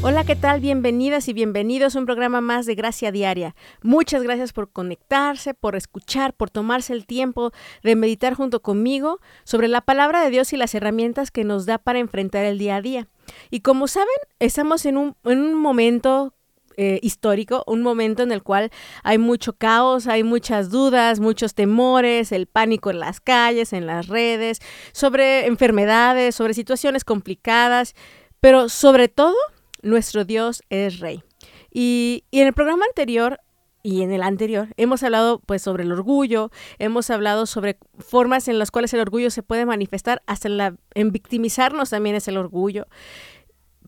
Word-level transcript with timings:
Hola, 0.00 0.22
¿qué 0.22 0.36
tal? 0.36 0.60
Bienvenidas 0.60 1.26
y 1.26 1.32
bienvenidos 1.32 1.96
a 1.96 1.98
un 1.98 2.06
programa 2.06 2.40
más 2.40 2.66
de 2.66 2.76
Gracia 2.76 3.10
Diaria. 3.10 3.56
Muchas 3.82 4.22
gracias 4.22 4.52
por 4.52 4.70
conectarse, 4.70 5.54
por 5.54 5.74
escuchar, 5.74 6.34
por 6.34 6.50
tomarse 6.50 6.92
el 6.92 7.04
tiempo 7.04 7.50
de 7.82 7.96
meditar 7.96 8.34
junto 8.34 8.62
conmigo 8.62 9.18
sobre 9.42 9.66
la 9.66 9.80
palabra 9.80 10.22
de 10.22 10.30
Dios 10.30 10.52
y 10.52 10.56
las 10.56 10.72
herramientas 10.76 11.32
que 11.32 11.42
nos 11.42 11.66
da 11.66 11.78
para 11.78 11.98
enfrentar 11.98 12.44
el 12.44 12.58
día 12.58 12.76
a 12.76 12.80
día. 12.80 13.08
Y 13.50 13.60
como 13.60 13.88
saben, 13.88 14.08
estamos 14.38 14.86
en 14.86 14.98
un, 14.98 15.16
en 15.24 15.40
un 15.40 15.54
momento 15.54 16.32
eh, 16.76 17.00
histórico, 17.02 17.64
un 17.66 17.82
momento 17.82 18.22
en 18.22 18.30
el 18.30 18.44
cual 18.44 18.70
hay 19.02 19.18
mucho 19.18 19.54
caos, 19.54 20.06
hay 20.06 20.22
muchas 20.22 20.70
dudas, 20.70 21.18
muchos 21.18 21.54
temores, 21.54 22.30
el 22.30 22.46
pánico 22.46 22.90
en 22.90 23.00
las 23.00 23.20
calles, 23.20 23.72
en 23.72 23.86
las 23.88 24.06
redes, 24.06 24.60
sobre 24.92 25.46
enfermedades, 25.46 26.36
sobre 26.36 26.54
situaciones 26.54 27.02
complicadas, 27.02 27.96
pero 28.38 28.68
sobre 28.68 29.08
todo 29.08 29.34
nuestro 29.82 30.24
Dios 30.24 30.62
es 30.70 31.00
Rey. 31.00 31.22
Y, 31.70 32.24
en 32.32 32.46
el 32.46 32.52
programa 32.52 32.84
anterior 32.86 33.40
y 33.82 34.02
en 34.02 34.12
el 34.12 34.22
anterior 34.22 34.68
hemos 34.76 35.02
hablado 35.02 35.40
pues 35.40 35.62
sobre 35.62 35.84
el 35.84 35.92
orgullo, 35.92 36.50
hemos 36.78 37.10
hablado 37.10 37.46
sobre 37.46 37.78
formas 37.98 38.48
en 38.48 38.58
las 38.58 38.70
cuales 38.70 38.92
el 38.92 39.00
orgullo 39.00 39.30
se 39.30 39.42
puede 39.42 39.66
manifestar, 39.66 40.22
hasta 40.26 40.48
en, 40.48 40.56
la, 40.56 40.76
en 40.94 41.12
victimizarnos 41.12 41.90
también 41.90 42.16
es 42.16 42.28
el 42.28 42.36
orgullo. 42.36 42.86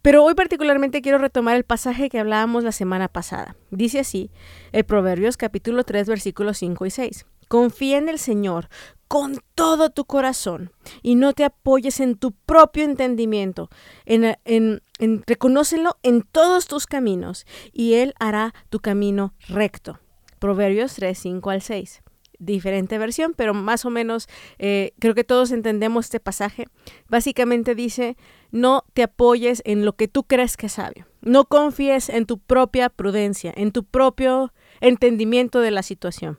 Pero 0.03 0.25
hoy 0.25 0.34
particularmente 0.34 1.03
quiero 1.03 1.19
retomar 1.19 1.56
el 1.56 1.65
pasaje 1.65 2.09
que 2.09 2.19
hablábamos 2.19 2.65
la 2.65 2.72
semana 2.72 3.09
pasada. 3.09 3.56
Dice 3.70 4.00
así, 4.00 4.31
el 4.72 4.84
Proverbios 4.84 5.37
capítulo 5.37 5.84
3 5.84 6.09
versículos 6.09 6.59
5 6.59 6.87
y 6.87 6.91
6. 6.91 7.27
Confía 7.48 7.98
en 7.98 8.09
el 8.09 8.19
Señor 8.19 8.69
con 9.09 9.41
todo 9.55 9.91
tu 9.91 10.05
corazón 10.05 10.72
y 11.03 11.17
no 11.17 11.33
te 11.34 11.45
apoyes 11.45 12.00
en 12.00 12.15
tu 12.15 12.33
propio 12.33 12.84
entendimiento. 12.84 13.69
En, 14.06 14.37
en, 14.45 14.83
en, 15.01 15.25
reconócelo 15.27 15.97
en 16.03 16.23
todos 16.23 16.67
tus 16.67 16.87
caminos 16.87 17.47
y 17.73 17.95
Él 17.95 18.15
hará 18.20 18.55
tu 18.69 18.81
camino 18.81 19.34
recto. 19.48 19.98
Proverbios 20.39 20.95
3, 20.95 21.19
5 21.19 21.51
al 21.51 21.62
6. 21.62 22.03
Diferente 22.39 22.97
versión, 22.97 23.34
pero 23.37 23.53
más 23.53 23.84
o 23.84 23.91
menos 23.91 24.27
eh, 24.59 24.93
creo 24.98 25.15
que 25.15 25.25
todos 25.25 25.51
entendemos 25.51 26.06
este 26.06 26.21
pasaje. 26.21 26.69
Básicamente 27.09 27.75
dice, 27.75 28.17
no 28.51 28.84
te 28.95 29.03
apoyes 29.03 29.62
en 29.67 29.84
lo 29.84 29.95
que 29.95 30.09
tú 30.09 30.25
crees 30.25 30.56
que 30.56 30.67
es 30.67 30.73
sabio. 30.73 31.06
No 31.21 31.45
confíes 31.45 32.09
en 32.09 32.25
tu 32.25 32.39
propia 32.39 32.89
prudencia, 32.89 33.53
en 33.55 33.73
tu 33.73 33.84
propio 33.84 34.55
entendimiento 34.81 35.61
de 35.61 35.71
la 35.71 35.83
situación. 35.83 36.39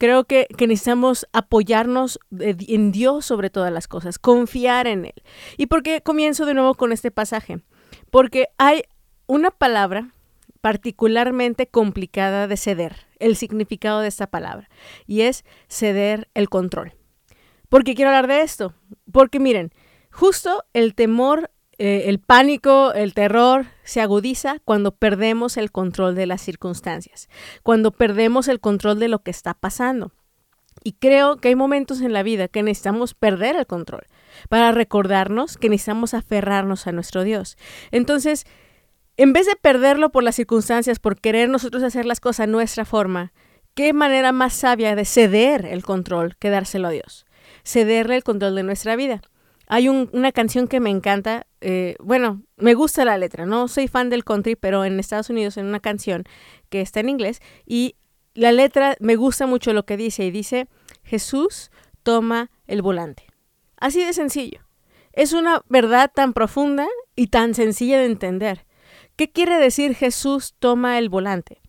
Creo 0.00 0.24
que, 0.24 0.46
necesitamos 0.58 1.26
apoyarnos 1.32 2.18
en 2.38 2.90
Dios 2.90 3.26
sobre 3.26 3.50
todas 3.50 3.70
las 3.70 3.86
cosas, 3.86 4.18
confiar 4.18 4.86
en 4.86 5.04
Él. 5.04 5.22
¿Y 5.58 5.66
por 5.66 5.82
qué 5.82 6.00
comienzo 6.00 6.46
de 6.46 6.54
nuevo 6.54 6.74
con 6.74 6.92
este 6.92 7.10
pasaje? 7.10 7.60
Porque 8.10 8.48
hay 8.58 8.82
una 9.26 9.50
palabra 9.50 10.14
particularmente 10.60 11.66
complicada 11.66 12.46
de 12.46 12.56
ceder, 12.56 13.06
el 13.18 13.36
significado 13.36 14.00
de 14.00 14.08
esta 14.08 14.26
palabra, 14.26 14.68
y 15.06 15.22
es 15.22 15.44
ceder 15.68 16.28
el 16.34 16.48
control. 16.48 16.94
¿Por 17.68 17.84
qué 17.84 17.94
quiero 17.94 18.10
hablar 18.10 18.26
de 18.26 18.42
esto? 18.42 18.74
Porque 19.10 19.38
miren, 19.38 19.72
justo 20.10 20.64
el 20.72 20.94
temor 20.94 21.50
eh, 21.82 22.10
el 22.10 22.18
pánico, 22.18 22.92
el 22.92 23.14
terror 23.14 23.64
se 23.84 24.02
agudiza 24.02 24.58
cuando 24.66 24.94
perdemos 24.94 25.56
el 25.56 25.72
control 25.72 26.14
de 26.14 26.26
las 26.26 26.42
circunstancias, 26.42 27.30
cuando 27.62 27.90
perdemos 27.90 28.48
el 28.48 28.60
control 28.60 28.98
de 28.98 29.08
lo 29.08 29.20
que 29.20 29.30
está 29.30 29.54
pasando. 29.54 30.12
Y 30.82 30.92
creo 30.92 31.36
que 31.36 31.48
hay 31.48 31.54
momentos 31.54 32.00
en 32.00 32.12
la 32.12 32.22
vida 32.22 32.48
que 32.48 32.62
necesitamos 32.62 33.14
perder 33.14 33.56
el 33.56 33.66
control 33.66 34.06
para 34.48 34.72
recordarnos 34.72 35.56
que 35.56 35.68
necesitamos 35.68 36.14
aferrarnos 36.14 36.86
a 36.86 36.92
nuestro 36.92 37.22
Dios. 37.24 37.56
Entonces, 37.90 38.46
en 39.16 39.32
vez 39.32 39.46
de 39.46 39.56
perderlo 39.56 40.10
por 40.10 40.22
las 40.22 40.36
circunstancias, 40.36 40.98
por 40.98 41.20
querer 41.20 41.48
nosotros 41.48 41.82
hacer 41.82 42.06
las 42.06 42.20
cosas 42.20 42.44
a 42.44 42.46
nuestra 42.46 42.84
forma, 42.84 43.32
¿qué 43.74 43.92
manera 43.92 44.32
más 44.32 44.54
sabia 44.54 44.94
de 44.94 45.04
ceder 45.04 45.66
el 45.66 45.82
control 45.82 46.36
que 46.38 46.50
dárselo 46.50 46.88
a 46.88 46.92
Dios? 46.92 47.26
Cederle 47.62 48.16
el 48.16 48.24
control 48.24 48.54
de 48.54 48.62
nuestra 48.62 48.96
vida. 48.96 49.20
Hay 49.66 49.88
una 49.88 50.32
canción 50.32 50.66
que 50.66 50.80
me 50.80 50.90
encanta, 50.90 51.46
eh, 51.60 51.94
bueno, 52.00 52.42
me 52.56 52.74
gusta 52.74 53.04
la 53.04 53.18
letra, 53.18 53.46
no 53.46 53.68
soy 53.68 53.86
fan 53.86 54.10
del 54.10 54.24
country, 54.24 54.56
pero 54.56 54.84
en 54.84 54.98
Estados 54.98 55.30
Unidos 55.30 55.56
en 55.58 55.66
una 55.66 55.78
canción 55.78 56.24
que 56.70 56.80
está 56.80 56.98
en 57.00 57.08
inglés 57.08 57.40
y 57.66 57.94
la 58.34 58.52
letra 58.52 58.96
me 59.00 59.16
gusta 59.16 59.46
mucho 59.46 59.72
lo 59.72 59.84
que 59.84 59.96
dice 59.96 60.24
y 60.24 60.30
dice, 60.30 60.68
Jesús 61.02 61.70
toma 62.02 62.50
el 62.66 62.82
volante. 62.82 63.26
Así 63.76 64.04
de 64.04 64.12
sencillo. 64.12 64.60
Es 65.12 65.32
una 65.32 65.62
verdad 65.68 66.10
tan 66.14 66.32
profunda 66.32 66.86
y 67.16 67.28
tan 67.28 67.54
sencilla 67.54 67.98
de 67.98 68.06
entender. 68.06 68.66
¿Qué 69.16 69.30
quiere 69.30 69.58
decir 69.58 69.94
Jesús 69.94 70.54
toma 70.58 70.98
el 70.98 71.08
volante? 71.08 71.60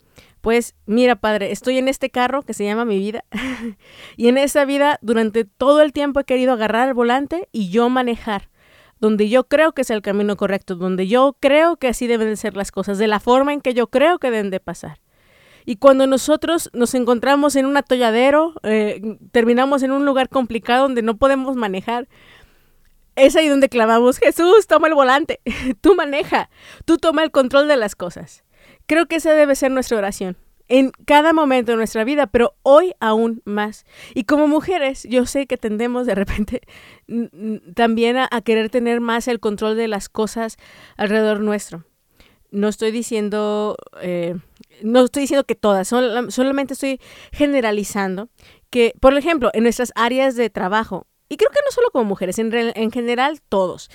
Pues 0.42 0.76
mira, 0.86 1.16
padre, 1.16 1.52
estoy 1.52 1.78
en 1.78 1.88
este 1.88 2.10
carro 2.10 2.42
que 2.42 2.54
se 2.54 2.66
llama 2.66 2.86
mi 2.86 2.98
vida 2.98 3.26
y 4.18 4.28
en 4.28 4.38
esa 4.38 4.66
vida 4.66 4.98
durante 5.02 5.46
todo 5.46 5.82
el 5.82 5.94
tiempo 5.94 6.20
he 6.20 6.26
querido 6.26 6.54
agarrar 6.54 6.88
el 6.88 6.94
volante 6.94 7.48
y 7.52 7.70
yo 7.70 7.90
manejar, 7.90 8.50
donde 9.00 9.30
yo 9.30 9.48
creo 9.48 9.74
que 9.74 9.84
es 9.84 9.90
el 9.92 10.02
camino 10.02 10.36
correcto, 10.38 10.76
donde 10.76 11.08
yo 11.08 11.38
creo 11.40 11.78
que 11.78 11.88
así 11.88 12.08
deben 12.08 12.28
de 12.28 12.38
ser 12.38 12.56
las 12.56 12.72
cosas, 12.72 12.98
de 12.98 13.08
la 13.08 13.20
forma 13.20 13.54
en 13.54 13.62
que 13.62 13.74
yo 13.74 13.88
creo 13.88 14.18
que 14.18 14.32
deben 14.32 14.50
de 14.50 14.60
pasar. 14.60 15.00
Y 15.66 15.78
cuando 15.78 16.08
nosotros 16.08 16.70
nos 16.74 16.94
encontramos 16.96 17.56
en 17.56 17.66
un 17.66 17.78
atolladero, 17.78 18.54
eh, 18.64 19.18
terminamos 19.32 19.84
en 19.84 19.92
un 19.92 20.06
lugar 20.06 20.30
complicado 20.30 20.84
donde 20.84 21.02
no 21.02 21.18
podemos 21.18 21.56
manejar, 21.56 22.08
es 23.16 23.36
ahí 23.36 23.48
donde 23.48 23.70
clamamos, 23.70 24.18
Jesús, 24.18 24.68
toma 24.68 24.88
el 24.88 24.96
volante, 24.96 25.42
tú 25.82 25.96
maneja, 25.96 26.50
tú 26.86 26.98
toma 26.98 27.24
el 27.24 27.32
control 27.32 27.68
de 27.68 27.78
las 27.78 27.96
cosas. 27.96 28.44
Creo 28.88 29.08
que 29.08 29.18
esa 29.18 29.34
debe 29.34 29.56
ser 29.56 29.72
nuestra 29.72 29.98
oración 29.98 30.38
en 30.72 30.94
cada 31.06 31.34
momento 31.34 31.74
de 31.74 31.78
nuestra 31.78 32.06
vida, 32.06 32.28
pero 32.28 32.56
hoy 32.64 32.94
aún 33.02 33.42
más. 33.44 33.86
Y 34.16 34.24
como 34.24 34.48
mujeres, 34.48 35.06
yo 35.10 35.26
sé 35.26 35.46
que 35.46 35.58
tendemos 35.58 36.08
de 36.08 36.16
repente 36.16 36.62
también 37.76 38.16
a, 38.16 38.30
querer 38.42 38.70
tener 38.70 39.02
más 39.02 39.28
el 39.28 39.42
control 39.42 39.76
de 39.76 39.90
las 39.90 40.08
cosas 40.08 40.56
alrededor 40.96 41.42
nuestro. 41.42 41.84
No 42.52 42.70
estoy 42.70 42.92
diciendo, 42.92 43.76
eh, 44.02 44.38
no 44.84 45.06
estoy 45.06 45.22
diciendo 45.22 45.46
que 45.46 45.56
todas, 45.56 45.88
solamente 45.88 46.74
estoy 46.74 47.00
generalizando 47.32 48.30
que, 48.70 48.94
por 49.00 49.18
ejemplo, 49.18 49.50
en 49.54 49.64
nuestras 49.64 49.92
áreas 49.96 50.36
de 50.36 50.50
trabajo, 50.50 51.08
y 51.30 51.38
creo 51.38 51.52
que 51.52 51.60
no 51.66 51.72
solo 51.72 51.90
como 51.92 52.06
mujeres, 52.06 52.40
en, 52.40 52.54
en 52.54 52.92
general 52.92 53.42
todos, 53.48 53.90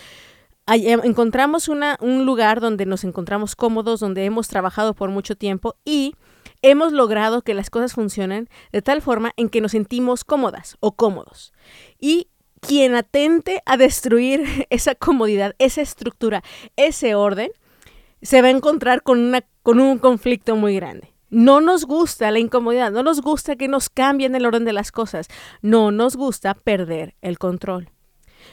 Em, 0.68 1.00
encontramos 1.04 1.68
una, 1.68 1.96
un 2.00 2.26
lugar 2.26 2.60
donde 2.60 2.86
nos 2.86 3.04
encontramos 3.04 3.54
cómodos, 3.54 4.00
donde 4.00 4.24
hemos 4.24 4.48
trabajado 4.48 4.94
por 4.94 5.10
mucho 5.10 5.36
tiempo 5.36 5.76
y 5.84 6.16
hemos 6.60 6.92
logrado 6.92 7.42
que 7.42 7.54
las 7.54 7.70
cosas 7.70 7.92
funcionen 7.92 8.48
de 8.72 8.82
tal 8.82 9.00
forma 9.00 9.32
en 9.36 9.48
que 9.48 9.60
nos 9.60 9.72
sentimos 9.72 10.24
cómodas 10.24 10.76
o 10.80 10.96
cómodos. 10.96 11.52
Y 12.00 12.28
quien 12.60 12.96
atente 12.96 13.62
a 13.64 13.76
destruir 13.76 14.66
esa 14.70 14.96
comodidad, 14.96 15.54
esa 15.60 15.82
estructura, 15.82 16.42
ese 16.74 17.14
orden, 17.14 17.52
se 18.22 18.42
va 18.42 18.48
a 18.48 18.50
encontrar 18.50 19.02
con, 19.02 19.20
una, 19.20 19.46
con 19.66 19.80
un 19.80 19.98
conflicto 19.98 20.54
muy 20.54 20.76
grande. 20.76 21.12
No 21.28 21.60
nos 21.60 21.86
gusta 21.86 22.30
la 22.30 22.38
incomodidad, 22.38 22.92
no 22.92 23.02
nos 23.02 23.20
gusta 23.20 23.56
que 23.56 23.66
nos 23.66 23.90
cambien 23.90 24.36
el 24.36 24.46
orden 24.46 24.64
de 24.64 24.72
las 24.72 24.92
cosas, 24.92 25.26
no 25.60 25.90
nos 25.90 26.14
gusta 26.14 26.54
perder 26.54 27.16
el 27.20 27.40
control. 27.40 27.90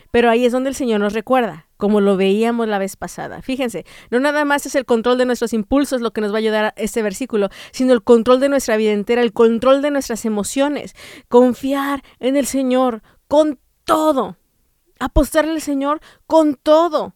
Pero 0.10 0.32
ahí 0.32 0.44
es 0.44 0.52
donde 0.52 0.72
el 0.72 0.76
Señor 0.76 1.02
nos 1.02 1.14
recuerda, 1.14 1.68
como 1.78 2.02
lo 2.02 2.18
veíamos 2.18 2.68
la 2.68 2.80
vez 2.80 2.96
pasada. 2.96 3.44
Fíjense, 3.44 3.86
no 4.10 4.20
nada 4.20 4.44
más 4.44 4.66
es 4.66 4.74
el 4.74 4.86
control 4.86 5.20
de 5.20 5.28
nuestros 5.28 5.54
impulsos 5.54 6.02
lo 6.02 6.14
que 6.14 6.22
nos 6.22 6.32
va 6.32 6.38
a 6.38 6.40
ayudar 6.40 6.66
a 6.66 6.74
este 6.78 7.04
versículo, 7.04 7.50
sino 7.72 7.94
el 7.94 8.02
control 8.02 8.40
de 8.40 8.50
nuestra 8.50 8.76
vida 8.76 8.92
entera, 8.92 9.22
el 9.22 9.34
control 9.34 9.84
de 9.84 9.92
nuestras 9.92 10.26
emociones, 10.26 10.96
confiar 11.28 12.02
en 12.20 12.38
el 12.38 12.48
Señor 12.48 13.04
con 13.28 13.60
todo, 13.84 14.38
apostarle 15.00 15.52
al 15.52 15.62
Señor 15.62 16.02
con 16.26 16.56
todo 16.56 17.14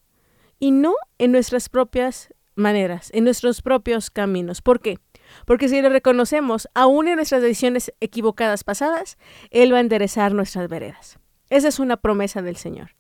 y 0.59 0.69
no 0.69 0.93
en 1.17 1.31
nuestras 1.31 1.67
propias 1.67 2.29
maneras, 2.57 3.09
en 3.13 3.23
nuestros 3.23 3.61
propios 3.61 4.09
caminos. 4.09 4.61
¿Por 4.61 4.81
qué? 4.81 4.99
Porque 5.45 5.69
si 5.69 5.81
le 5.81 5.89
reconocemos, 5.89 6.67
aún 6.73 7.07
en 7.07 7.15
nuestras 7.15 7.41
decisiones 7.41 7.93
equivocadas 7.99 8.63
pasadas, 8.63 9.17
Él 9.51 9.73
va 9.73 9.77
a 9.77 9.81
enderezar 9.81 10.33
nuestras 10.33 10.67
veredas. 10.67 11.19
Esa 11.49 11.67
es 11.67 11.79
una 11.79 11.97
promesa 11.97 12.41
del 12.41 12.57
Señor. 12.57 12.91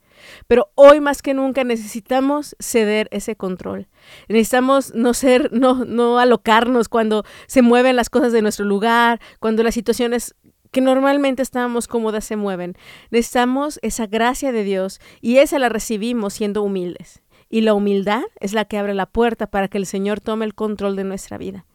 Pero 0.47 0.71
hoy 0.75 0.99
más 0.99 1.21
que 1.21 1.33
nunca 1.33 1.63
necesitamos 1.63 2.55
ceder 2.59 3.07
ese 3.11 3.35
control. 3.35 3.87
Necesitamos 4.27 4.93
no 4.95 5.13
ser, 5.13 5.51
no, 5.53 5.85
no 5.85 6.19
alocarnos 6.19 6.89
cuando 6.89 7.23
se 7.47 7.61
mueven 7.61 7.95
las 7.95 8.09
cosas 8.09 8.31
de 8.31 8.41
nuestro 8.41 8.65
lugar, 8.65 9.19
cuando 9.39 9.63
las 9.63 9.75
situaciones 9.75 10.35
que 10.71 10.81
normalmente 10.81 11.41
estamos 11.41 11.87
cómodas 11.87 12.25
se 12.25 12.35
mueven. 12.35 12.75
Necesitamos 13.09 13.79
esa 13.81 14.07
gracia 14.07 14.51
de 14.51 14.63
Dios 14.63 14.99
y 15.21 15.37
esa 15.37 15.59
la 15.59 15.69
recibimos 15.69 16.33
siendo 16.33 16.61
humildes. 16.61 17.21
Y 17.49 17.61
la 17.61 17.73
humildad 17.73 18.23
es 18.39 18.53
la 18.53 18.65
que 18.65 18.77
abre 18.77 18.93
la 18.93 19.05
puerta 19.05 19.47
para 19.47 19.67
que 19.67 19.77
el 19.77 19.85
Señor 19.85 20.19
tome 20.19 20.45
el 20.45 20.55
control 20.55 20.95
de 20.95 21.03
nuestra 21.03 21.37
vida. 21.37 21.65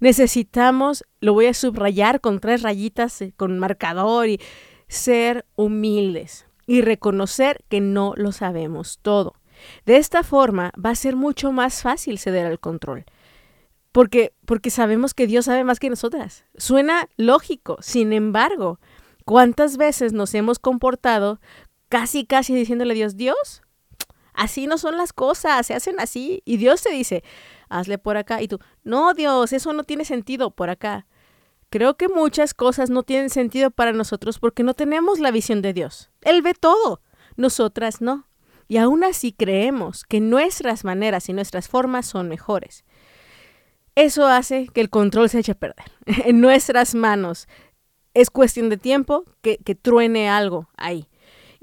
Necesitamos, 0.00 1.04
lo 1.20 1.32
voy 1.32 1.46
a 1.46 1.54
subrayar 1.54 2.20
con 2.20 2.40
tres 2.40 2.62
rayitas, 2.62 3.22
eh, 3.22 3.32
con 3.36 3.58
marcador 3.58 4.28
y 4.28 4.40
ser 4.88 5.46
humildes 5.56 6.46
y 6.66 6.82
reconocer 6.82 7.64
que 7.68 7.80
no 7.80 8.12
lo 8.16 8.32
sabemos 8.32 8.98
todo. 9.00 9.34
De 9.86 9.96
esta 9.96 10.22
forma 10.22 10.72
va 10.82 10.90
a 10.90 10.94
ser 10.96 11.16
mucho 11.16 11.52
más 11.52 11.82
fácil 11.82 12.18
ceder 12.18 12.46
al 12.46 12.60
control. 12.60 13.04
Porque, 13.92 14.32
porque 14.46 14.70
sabemos 14.70 15.12
que 15.14 15.26
Dios 15.26 15.44
sabe 15.44 15.64
más 15.64 15.78
que 15.78 15.90
nosotras. 15.90 16.44
Suena 16.56 17.08
lógico. 17.16 17.76
Sin 17.80 18.12
embargo, 18.12 18.80
¿cuántas 19.24 19.76
veces 19.76 20.12
nos 20.12 20.34
hemos 20.34 20.58
comportado 20.58 21.40
casi, 21.88 22.24
casi 22.24 22.54
diciéndole 22.54 22.92
a 22.92 22.94
Dios, 22.94 23.16
Dios, 23.16 23.61
así 24.34 24.66
no 24.66 24.78
son 24.78 24.96
las 24.96 25.12
cosas, 25.12 25.66
se 25.66 25.74
hacen 25.74 26.00
así? 26.00 26.42
Y 26.44 26.56
Dios 26.56 26.82
te 26.82 26.90
dice, 26.90 27.22
hazle 27.68 27.98
por 27.98 28.16
acá. 28.16 28.42
Y 28.42 28.48
tú, 28.48 28.58
no, 28.84 29.14
Dios, 29.14 29.52
eso 29.52 29.72
no 29.72 29.84
tiene 29.84 30.04
sentido 30.04 30.50
por 30.50 30.70
acá. 30.70 31.06
Creo 31.70 31.96
que 31.96 32.08
muchas 32.08 32.52
cosas 32.52 32.90
no 32.90 33.02
tienen 33.02 33.30
sentido 33.30 33.70
para 33.70 33.92
nosotros 33.92 34.38
porque 34.38 34.62
no 34.62 34.74
tenemos 34.74 35.18
la 35.20 35.30
visión 35.30 35.62
de 35.62 35.72
Dios. 35.72 36.10
Él 36.20 36.42
ve 36.42 36.54
todo, 36.54 37.00
nosotras 37.36 38.00
no. 38.00 38.26
Y 38.68 38.76
aún 38.76 39.04
así 39.04 39.32
creemos 39.32 40.04
que 40.04 40.20
nuestras 40.20 40.84
maneras 40.84 41.28
y 41.28 41.32
nuestras 41.32 41.68
formas 41.68 42.06
son 42.06 42.28
mejores. 42.28 42.84
Eso 43.94 44.26
hace 44.26 44.68
que 44.72 44.80
el 44.80 44.90
control 44.90 45.28
se 45.28 45.38
eche 45.38 45.52
a 45.52 45.54
perder 45.54 45.92
en 46.06 46.40
nuestras 46.40 46.94
manos. 46.94 47.48
Es 48.14 48.30
cuestión 48.30 48.68
de 48.68 48.76
tiempo 48.76 49.24
que, 49.40 49.58
que 49.58 49.74
truene 49.74 50.28
algo 50.28 50.68
ahí. 50.76 51.08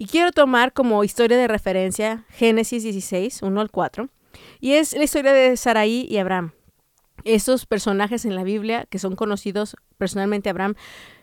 Y 0.02 0.06
quiero 0.06 0.32
tomar 0.32 0.72
como 0.72 1.04
historia 1.04 1.36
de 1.36 1.50
referencia 1.50 2.24
Génesis 2.30 2.84
16, 2.84 3.42
1 3.42 3.60
al 3.60 3.70
4. 3.70 4.08
Y 4.62 4.76
es 4.76 4.94
la 4.94 5.04
historia 5.04 5.34
de 5.34 5.58
Saraí 5.58 6.08
y 6.10 6.20
Abraham. 6.20 6.54
Esos 7.26 7.66
personajes 7.66 8.24
en 8.24 8.34
la 8.34 8.44
Biblia 8.44 8.86
que 8.90 8.98
son 8.98 9.18
conocidos 9.18 9.76
personalmente 9.98 10.50
Abraham 10.50 10.76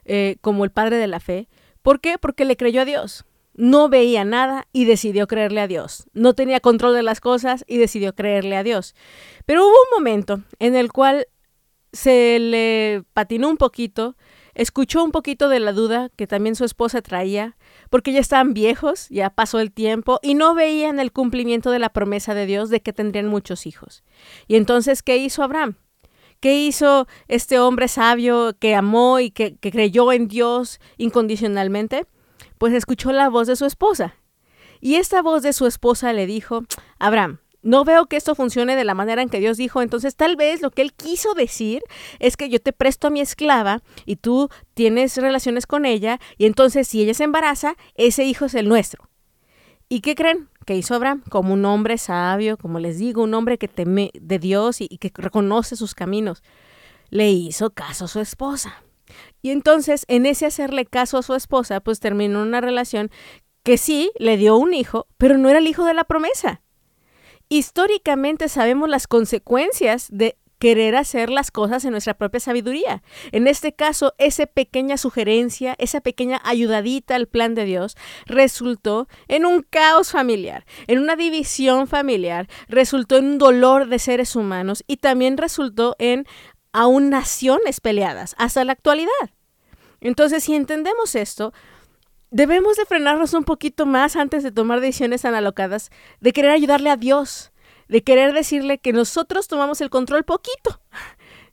eh, 0.04 0.36
como 0.42 0.62
el 0.62 0.72
padre 0.72 0.98
de 0.98 1.06
la 1.06 1.20
fe. 1.20 1.48
¿Por 1.80 2.02
qué? 2.02 2.18
Porque 2.18 2.44
le 2.44 2.58
creyó 2.58 2.82
a 2.82 2.84
Dios 2.84 3.24
no 3.54 3.88
veía 3.88 4.22
nada 4.26 4.68
y 4.74 4.84
decidió 4.84 5.26
creerle 5.26 5.62
a 5.62 5.66
Dios. 5.66 6.04
No 6.12 6.34
tenía 6.34 6.60
control 6.60 6.94
de 6.94 7.02
las 7.02 7.20
cosas 7.20 7.64
y 7.66 7.78
decidió 7.78 8.14
creerle 8.14 8.58
a 8.58 8.62
Dios. 8.62 8.94
Pero 9.46 9.62
hubo 9.62 9.70
un 9.70 9.96
momento 9.96 10.42
en 10.58 10.76
el 10.76 10.92
cual 10.92 11.26
se 11.94 12.38
le 12.38 13.02
patinó 13.14 13.48
un 13.48 13.56
poquito, 13.56 14.14
escuchó 14.56 15.04
un 15.04 15.12
poquito 15.12 15.48
de 15.48 15.60
la 15.60 15.72
duda 15.72 16.10
que 16.16 16.26
también 16.26 16.56
su 16.56 16.64
esposa 16.64 17.02
traía, 17.02 17.56
porque 17.90 18.12
ya 18.12 18.18
estaban 18.18 18.54
viejos, 18.54 19.08
ya 19.10 19.30
pasó 19.30 19.60
el 19.60 19.70
tiempo 19.70 20.18
y 20.22 20.34
no 20.34 20.54
veían 20.54 20.98
el 20.98 21.12
cumplimiento 21.12 21.70
de 21.70 21.78
la 21.78 21.90
promesa 21.90 22.34
de 22.34 22.46
Dios 22.46 22.70
de 22.70 22.80
que 22.80 22.92
tendrían 22.92 23.28
muchos 23.28 23.66
hijos. 23.66 24.02
Y 24.48 24.56
entonces, 24.56 25.04
¿qué 25.04 25.18
hizo 25.18 25.44
Abraham? 25.44 25.76
¿Qué 26.40 26.60
hizo 26.60 27.06
este 27.28 27.60
hombre 27.60 27.86
sabio 27.86 28.56
que 28.58 28.74
amó 28.74 29.20
y 29.20 29.30
que, 29.30 29.56
creyó 29.58 30.10
en 30.12 30.26
Dios 30.26 30.80
incondicionalmente? 30.96 32.06
pues 32.58 32.72
escuchó 32.72 33.12
la 33.12 33.28
voz 33.28 33.46
de 33.46 33.56
su 33.56 33.64
esposa. 33.64 34.16
Y 34.80 34.96
esta 34.96 35.22
voz 35.22 35.42
de 35.42 35.52
su 35.52 35.66
esposa 35.66 36.12
le 36.12 36.26
dijo, 36.26 36.62
Abraham, 36.98 37.38
no 37.62 37.84
veo 37.84 38.06
que 38.06 38.16
esto 38.16 38.34
funcione 38.34 38.76
de 38.76 38.84
la 38.84 38.94
manera 38.94 39.22
en 39.22 39.28
que 39.28 39.40
Dios 39.40 39.56
dijo, 39.56 39.82
entonces 39.82 40.16
tal 40.16 40.36
vez 40.36 40.62
lo 40.62 40.70
que 40.70 40.82
él 40.82 40.92
quiso 40.92 41.34
decir 41.34 41.82
es 42.18 42.36
que 42.36 42.48
yo 42.48 42.60
te 42.60 42.72
presto 42.72 43.08
a 43.08 43.10
mi 43.10 43.20
esclava 43.20 43.82
y 44.04 44.16
tú 44.16 44.48
tienes 44.74 45.16
relaciones 45.16 45.66
con 45.66 45.84
ella 45.84 46.20
y 46.38 46.46
entonces 46.46 46.88
si 46.88 47.02
ella 47.02 47.14
se 47.14 47.24
embaraza, 47.24 47.76
ese 47.94 48.24
hijo 48.24 48.44
es 48.46 48.54
el 48.54 48.68
nuestro. 48.68 49.08
¿Y 49.88 50.00
qué 50.00 50.14
creen? 50.14 50.48
que 50.66 50.76
hizo 50.76 50.94
Abraham? 50.94 51.22
Como 51.30 51.54
un 51.54 51.64
hombre 51.64 51.96
sabio, 51.96 52.58
como 52.58 52.80
les 52.80 52.98
digo, 52.98 53.22
un 53.22 53.32
hombre 53.34 53.56
que 53.56 53.68
teme 53.68 54.10
de 54.20 54.38
Dios 54.38 54.80
y, 54.80 54.88
y 54.90 54.98
que 54.98 55.12
reconoce 55.14 55.76
sus 55.76 55.94
caminos. 55.94 56.42
Le 57.08 57.30
hizo 57.30 57.70
caso 57.70 58.06
a 58.06 58.08
su 58.08 58.20
esposa. 58.20 58.82
Y 59.40 59.50
entonces, 59.50 60.04
en 60.08 60.26
ese 60.26 60.44
hacerle 60.44 60.84
caso 60.84 61.18
a 61.18 61.22
su 61.22 61.34
esposa, 61.34 61.80
pues 61.80 62.00
terminó 62.00 62.42
una 62.42 62.60
relación 62.60 63.10
que 63.62 63.78
sí 63.78 64.10
le 64.18 64.36
dio 64.36 64.56
un 64.56 64.74
hijo, 64.74 65.06
pero 65.16 65.38
no 65.38 65.48
era 65.48 65.60
el 65.60 65.68
hijo 65.68 65.84
de 65.84 65.94
la 65.94 66.04
promesa. 66.04 66.62
Históricamente 67.48 68.48
sabemos 68.48 68.88
las 68.88 69.06
consecuencias 69.06 70.08
de 70.10 70.36
querer 70.58 70.96
hacer 70.96 71.30
las 71.30 71.50
cosas 71.50 71.84
en 71.84 71.90
nuestra 71.92 72.14
propia 72.14 72.40
sabiduría. 72.40 73.02
En 73.32 73.46
este 73.46 73.74
caso, 73.74 74.14
esa 74.18 74.46
pequeña 74.46 74.96
sugerencia, 74.96 75.74
esa 75.78 76.00
pequeña 76.00 76.40
ayudadita 76.44 77.14
al 77.14 77.28
plan 77.28 77.54
de 77.54 77.64
Dios, 77.64 77.96
resultó 78.24 79.06
en 79.28 79.44
un 79.44 79.62
caos 79.62 80.10
familiar, 80.10 80.64
en 80.86 80.98
una 80.98 81.16
división 81.16 81.86
familiar, 81.86 82.48
resultó 82.68 83.18
en 83.18 83.26
un 83.26 83.38
dolor 83.38 83.88
de 83.88 83.98
seres 83.98 84.34
humanos 84.34 84.82
y 84.86 84.96
también 84.96 85.36
resultó 85.36 85.94
en 85.98 86.26
aún 86.72 87.10
naciones 87.10 87.80
peleadas 87.80 88.34
hasta 88.38 88.64
la 88.64 88.72
actualidad. 88.72 89.30
Entonces, 90.00 90.44
si 90.44 90.54
entendemos 90.54 91.14
esto, 91.14 91.52
debemos 92.30 92.76
de 92.76 92.84
frenarnos 92.84 93.34
un 93.34 93.44
poquito 93.44 93.86
más 93.86 94.16
antes 94.16 94.42
de 94.42 94.52
tomar 94.52 94.80
decisiones 94.80 95.22
tan 95.22 95.34
alocadas, 95.34 95.90
de 96.20 96.32
querer 96.32 96.50
ayudarle 96.50 96.90
a 96.90 96.96
Dios, 96.96 97.52
de 97.88 98.02
querer 98.02 98.32
decirle 98.32 98.78
que 98.78 98.92
nosotros 98.92 99.48
tomamos 99.48 99.80
el 99.80 99.90
control 99.90 100.24
poquito. 100.24 100.80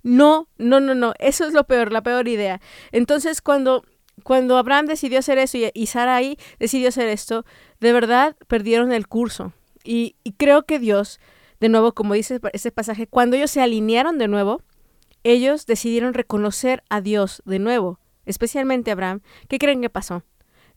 No, 0.03 0.49
no, 0.57 0.81
no, 0.81 0.95
no, 0.95 1.13
eso 1.19 1.45
es 1.47 1.53
lo 1.53 1.63
peor, 1.63 1.93
la 1.93 2.03
peor 2.03 2.27
idea. 2.27 2.59
Entonces, 2.91 3.41
cuando, 3.41 3.85
cuando 4.23 4.57
Abraham 4.57 4.85
decidió 4.85 5.19
hacer 5.19 5.37
eso 5.37 5.57
y, 5.57 5.71
y 5.73 5.87
Sarai 5.87 6.37
decidió 6.59 6.89
hacer 6.89 7.07
esto, 7.07 7.45
de 7.79 7.93
verdad 7.93 8.35
perdieron 8.47 8.91
el 8.91 9.07
curso. 9.07 9.53
Y, 9.83 10.17
y 10.25 10.33
creo 10.33 10.65
que 10.65 10.77
Dios, 10.77 11.21
de 11.61 11.69
nuevo, 11.69 11.93
como 11.93 12.15
dice 12.15 12.41
ese 12.51 12.71
pasaje, 12.71 13.07
cuando 13.07 13.37
ellos 13.37 13.51
se 13.51 13.61
alinearon 13.61 14.17
de 14.17 14.27
nuevo, 14.27 14.61
ellos 15.23 15.65
decidieron 15.65 16.13
reconocer 16.13 16.83
a 16.89 16.99
Dios 16.99 17.41
de 17.45 17.59
nuevo, 17.59 17.99
especialmente 18.25 18.91
Abraham. 18.91 19.21
¿Qué 19.47 19.57
creen 19.57 19.81
que 19.81 19.89
pasó? 19.89 20.23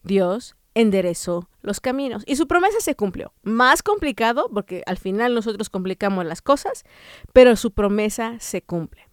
Dios 0.06 0.56
enderezó 0.75 1.49
los 1.62 1.81
caminos 1.81 2.23
y 2.26 2.37
su 2.37 2.47
promesa 2.47 2.79
se 2.81 2.94
cumplió. 2.94 3.32
Más 3.43 3.82
complicado, 3.82 4.49
porque 4.53 4.82
al 4.87 4.99
final 4.99 5.35
nosotros 5.35 5.70
complicamos 5.70 6.25
las 6.25 6.43
cosas, 6.43 6.85
pero 7.32 7.56
su 7.56 7.73
promesa 7.73 8.37
se 8.38 8.62
cumple. 8.62 9.08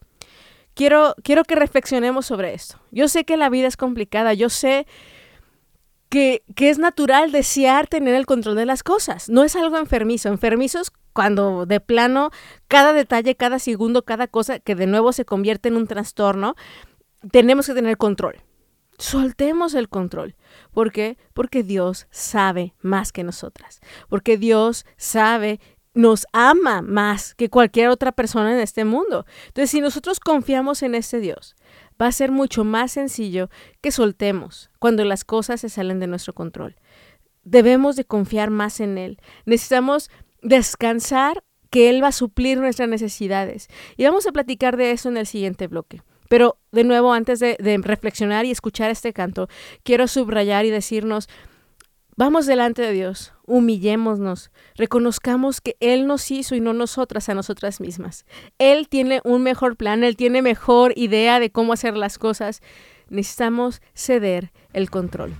Quiero, 0.75 1.16
quiero 1.24 1.44
que 1.44 1.56
reflexionemos 1.56 2.25
sobre 2.25 2.53
esto. 2.53 2.79
Yo 2.91 3.08
sé 3.08 3.25
que 3.25 3.38
la 3.38 3.50
vida 3.50 3.68
es 3.68 3.77
complicada, 3.77 4.34
yo 4.34 4.50
sé 4.50 4.88
que, 6.10 6.44
que, 6.56 6.70
es 6.70 6.79
natural 6.79 7.32
desear 7.32 7.88
tener 7.88 8.13
el 8.15 8.25
control 8.25 8.56
de 8.56 8.65
las 8.65 8.84
cosas. 8.84 9.29
No 9.29 9.44
es 9.44 9.56
algo 9.56 9.77
enfermizo. 9.77 10.29
Enfermizos 10.29 10.91
cuando 11.13 11.65
de 11.65 11.79
plano 11.79 12.32
cada 12.68 12.94
detalle, 12.94 13.36
cada 13.36 13.58
segundo, 13.58 14.03
cada 14.03 14.27
cosa 14.27 14.60
que 14.60 14.75
de 14.75 14.88
nuevo 14.88 15.13
se 15.13 15.25
convierte 15.25 15.70
en 15.70 15.77
un 15.77 15.88
trastorno, 15.88 16.56
tenemos 17.32 17.68
que 17.68 17.74
tener 17.74 17.98
control. 17.98 18.41
Soltemos 18.98 19.74
el 19.74 19.90
control. 19.90 20.36
¿Por 20.72 20.92
qué? 20.92 21.18
Porque 21.34 21.64
Dios 21.64 22.08
sabe 22.12 22.74
más 22.82 23.12
que 23.12 23.24
nosotras. 23.24 23.80
Porque 24.10 24.38
Dios 24.38 24.86
sabe, 24.98 25.60
nos 25.94 26.26
ama 26.32 26.82
más 26.82 27.36
que 27.36 27.50
cualquier 27.50 27.90
otra 27.90 28.12
persona 28.12 28.54
en 28.54 28.60
este 28.60 28.86
mundo. 28.86 29.26
Entonces, 29.48 29.72
si 29.72 29.82
nosotros 29.82 30.20
confiamos 30.20 30.84
en 30.84 30.96
este 30.96 31.20
Dios, 31.20 31.56
va 32.02 32.08
a 32.08 32.12
ser 32.12 32.32
mucho 32.32 32.64
más 32.64 32.92
sencillo 32.92 33.50
que 33.82 33.92
soltemos 33.92 34.70
cuando 34.80 35.04
las 35.06 35.24
cosas 35.24 35.62
se 35.62 35.70
salen 35.70 36.00
de 36.00 36.08
nuestro 36.08 36.34
control. 36.34 36.76
Debemos 37.44 37.96
de 37.96 38.06
confiar 38.06 38.50
más 38.50 38.80
en 38.80 38.98
Él. 38.98 39.20
Necesitamos 39.46 40.10
descansar 40.42 41.44
que 41.70 41.90
Él 41.90 42.04
va 42.04 42.10
a 42.10 42.14
suplir 42.14 42.60
nuestras 42.60 42.88
necesidades. 42.88 43.68
Y 43.98 44.06
vamos 44.06 44.28
a 44.28 44.32
platicar 44.32 44.78
de 44.78 44.92
eso 44.92 45.10
en 45.10 45.18
el 45.18 45.28
siguiente 45.28 45.68
bloque. 45.68 46.02
Pero 46.30 46.58
de 46.72 46.84
nuevo, 46.84 47.13
antes 47.13 47.39
de, 47.39 47.58
reflexionar 47.82 48.46
y 48.46 48.51
escuchar 48.51 48.89
este 48.89 49.13
canto, 49.13 49.48
quiero 49.84 50.08
subrayar 50.08 50.65
y 50.65 50.70
decirnos, 50.70 51.30
vamos 52.15 52.46
delante 52.46 52.82
de 52.82 52.92
Dios, 52.92 53.34
humillémonos, 53.46 54.51
reconozcamos 54.75 55.62
que 55.62 55.75
Él 55.80 56.08
nos 56.08 56.32
hizo 56.32 56.56
y 56.56 56.62
no 56.62 56.74
nosotras 56.74 57.30
a 57.30 57.36
nosotras 57.36 57.80
mismas. 57.80 58.25
Él 58.58 58.88
tiene 58.89 59.22
un 59.24 59.44
mejor 59.44 59.75
plan, 59.75 60.03
Él 60.03 60.15
tiene 60.15 60.42
mejor 60.42 60.94
idea 60.96 61.39
de 61.39 61.51
cómo 61.51 61.74
hacer 61.74 61.96
las 61.96 62.18
cosas. 62.18 62.62
Necesitamos 63.10 63.82
ceder 63.94 64.51
el 64.74 64.89
control. 64.89 65.34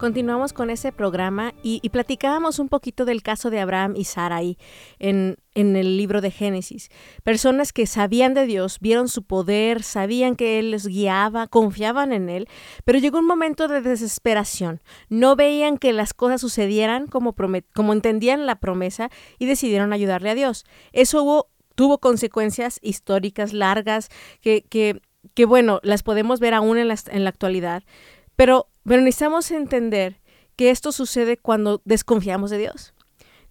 Continuamos 0.00 0.54
con 0.54 0.70
ese 0.70 0.92
programa 0.92 1.52
y, 1.62 1.86
platicábamos 1.90 2.58
un 2.58 2.70
poquito 2.70 3.04
del 3.04 3.22
caso 3.22 3.50
de 3.50 3.60
Abraham 3.60 3.92
y 3.96 4.04
Sarai 4.04 4.56
en, 4.98 5.36
en 5.54 5.76
el 5.76 5.98
libro 5.98 6.22
de 6.22 6.30
Génesis. 6.30 6.88
Personas 7.22 7.74
que 7.74 7.86
sabían 7.86 8.32
de 8.32 8.46
Dios, 8.46 8.78
vieron 8.80 9.08
su 9.08 9.24
poder, 9.24 9.82
sabían 9.82 10.36
que 10.36 10.58
Él 10.58 10.70
les 10.70 10.86
guiaba, 10.86 11.48
confiaban 11.48 12.14
en 12.14 12.30
Él, 12.30 12.48
pero 12.86 12.98
llegó 12.98 13.18
un 13.18 13.26
momento 13.26 13.68
de 13.68 13.82
desesperación. 13.82 14.80
No 15.10 15.36
veían 15.36 15.76
que 15.76 15.92
las 15.92 16.14
cosas 16.14 16.40
sucedieran 16.40 17.06
como, 17.06 17.34
como 17.74 17.92
entendían 17.92 18.46
la 18.46 18.58
promesa 18.58 19.10
y 19.38 19.44
decidieron 19.44 19.92
ayudarle 19.92 20.30
a 20.30 20.34
Dios. 20.34 20.64
Eso 20.92 21.22
hubo, 21.22 21.48
tuvo 21.74 21.98
consecuencias 21.98 22.78
históricas 22.80 23.52
largas 23.52 24.08
que, 24.40 24.62
que, 24.62 25.02
que, 25.34 25.44
bueno, 25.44 25.78
las 25.82 26.02
podemos 26.02 26.40
ver 26.40 26.54
aún 26.54 26.78
en 26.78 26.88
la, 26.88 26.96
en 27.10 27.24
la 27.24 27.28
actualidad. 27.28 27.82
Pero 28.34 28.70
pero 28.90 29.02
necesitamos 29.02 29.52
entender 29.52 30.20
que 30.56 30.70
esto 30.70 30.90
sucede 30.90 31.36
cuando 31.36 31.80
desconfiamos 31.84 32.50
de 32.50 32.58
Dios, 32.58 32.92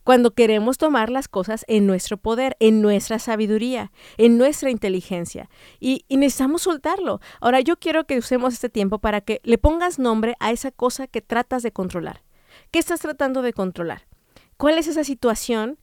cuando 0.03 0.31
queremos 0.31 0.77
tomar 0.77 1.10
las 1.10 1.29
cosas 1.29 1.63
en 1.69 1.88
nuestro 1.88 2.17
poder, 2.17 2.58
en 2.60 2.81
nuestra 2.81 3.19
sabiduría, 3.19 3.93
en 4.17 4.38
nuestra 4.38 4.69
inteligencia, 4.69 5.50
y, 5.79 6.03
necesitamos 6.10 6.63
soltarlo. 6.63 7.22
Ahora 7.39 7.62
yo 7.62 7.77
quiero 7.77 8.05
que 8.05 8.17
usemos 8.17 8.53
este 8.53 8.67
tiempo 8.67 9.00
para 9.00 9.22
que 9.22 9.39
le 9.46 9.58
pongas 9.58 9.98
nombre 9.98 10.36
a 10.41 10.51
esa 10.51 10.72
cosa 10.72 11.08
que 11.08 11.22
tratas 11.22 11.63
de 11.63 11.72
controlar. 11.72 12.22
¿Qué 12.69 12.79
estás 12.79 13.00
tratando 13.00 13.41
de 13.41 13.53
controlar? 13.53 14.10
¿Cuál 14.58 14.77
es 14.77 14.88
esa 14.88 15.05
situación 15.05 15.79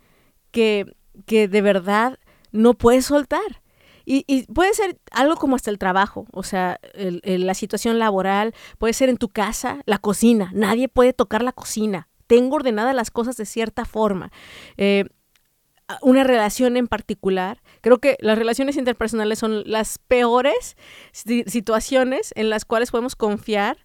que, 0.50 0.84
que 1.24 1.48
de 1.48 1.62
verdad 1.62 2.18
no 2.52 2.74
puedes 2.74 3.06
soltar? 3.06 3.62
Y, 4.08 4.44
puede 4.52 4.72
ser 4.72 5.00
algo 5.10 5.34
como 5.34 5.56
hasta 5.56 5.70
el 5.70 5.78
trabajo, 5.78 6.26
o 6.30 6.44
sea, 6.44 6.78
la 6.94 7.54
situación 7.54 7.98
laboral, 7.98 8.54
puede 8.78 8.92
ser 8.92 9.08
en 9.08 9.16
tu 9.16 9.28
casa, 9.28 9.82
la 9.84 9.98
cocina, 9.98 10.52
nadie 10.54 10.88
puede 10.88 11.12
tocar 11.12 11.42
la 11.42 11.50
cocina, 11.50 12.08
tengo 12.28 12.54
ordenadas 12.54 12.94
las 12.94 13.10
cosas 13.10 13.36
de 13.36 13.46
cierta 13.46 13.84
forma. 13.84 14.30
Eh, 14.76 15.06
una 16.02 16.24
relación 16.24 16.76
en 16.76 16.88
particular. 16.88 17.62
Creo 17.80 17.98
que 17.98 18.16
las 18.20 18.38
relaciones 18.38 18.76
interpersonales 18.76 19.38
son 19.38 19.62
las 19.66 19.98
peores 19.98 20.76
situaciones 21.12 22.32
en 22.36 22.50
las 22.50 22.64
cuales 22.64 22.90
podemos 22.90 23.14
confiar 23.14 23.78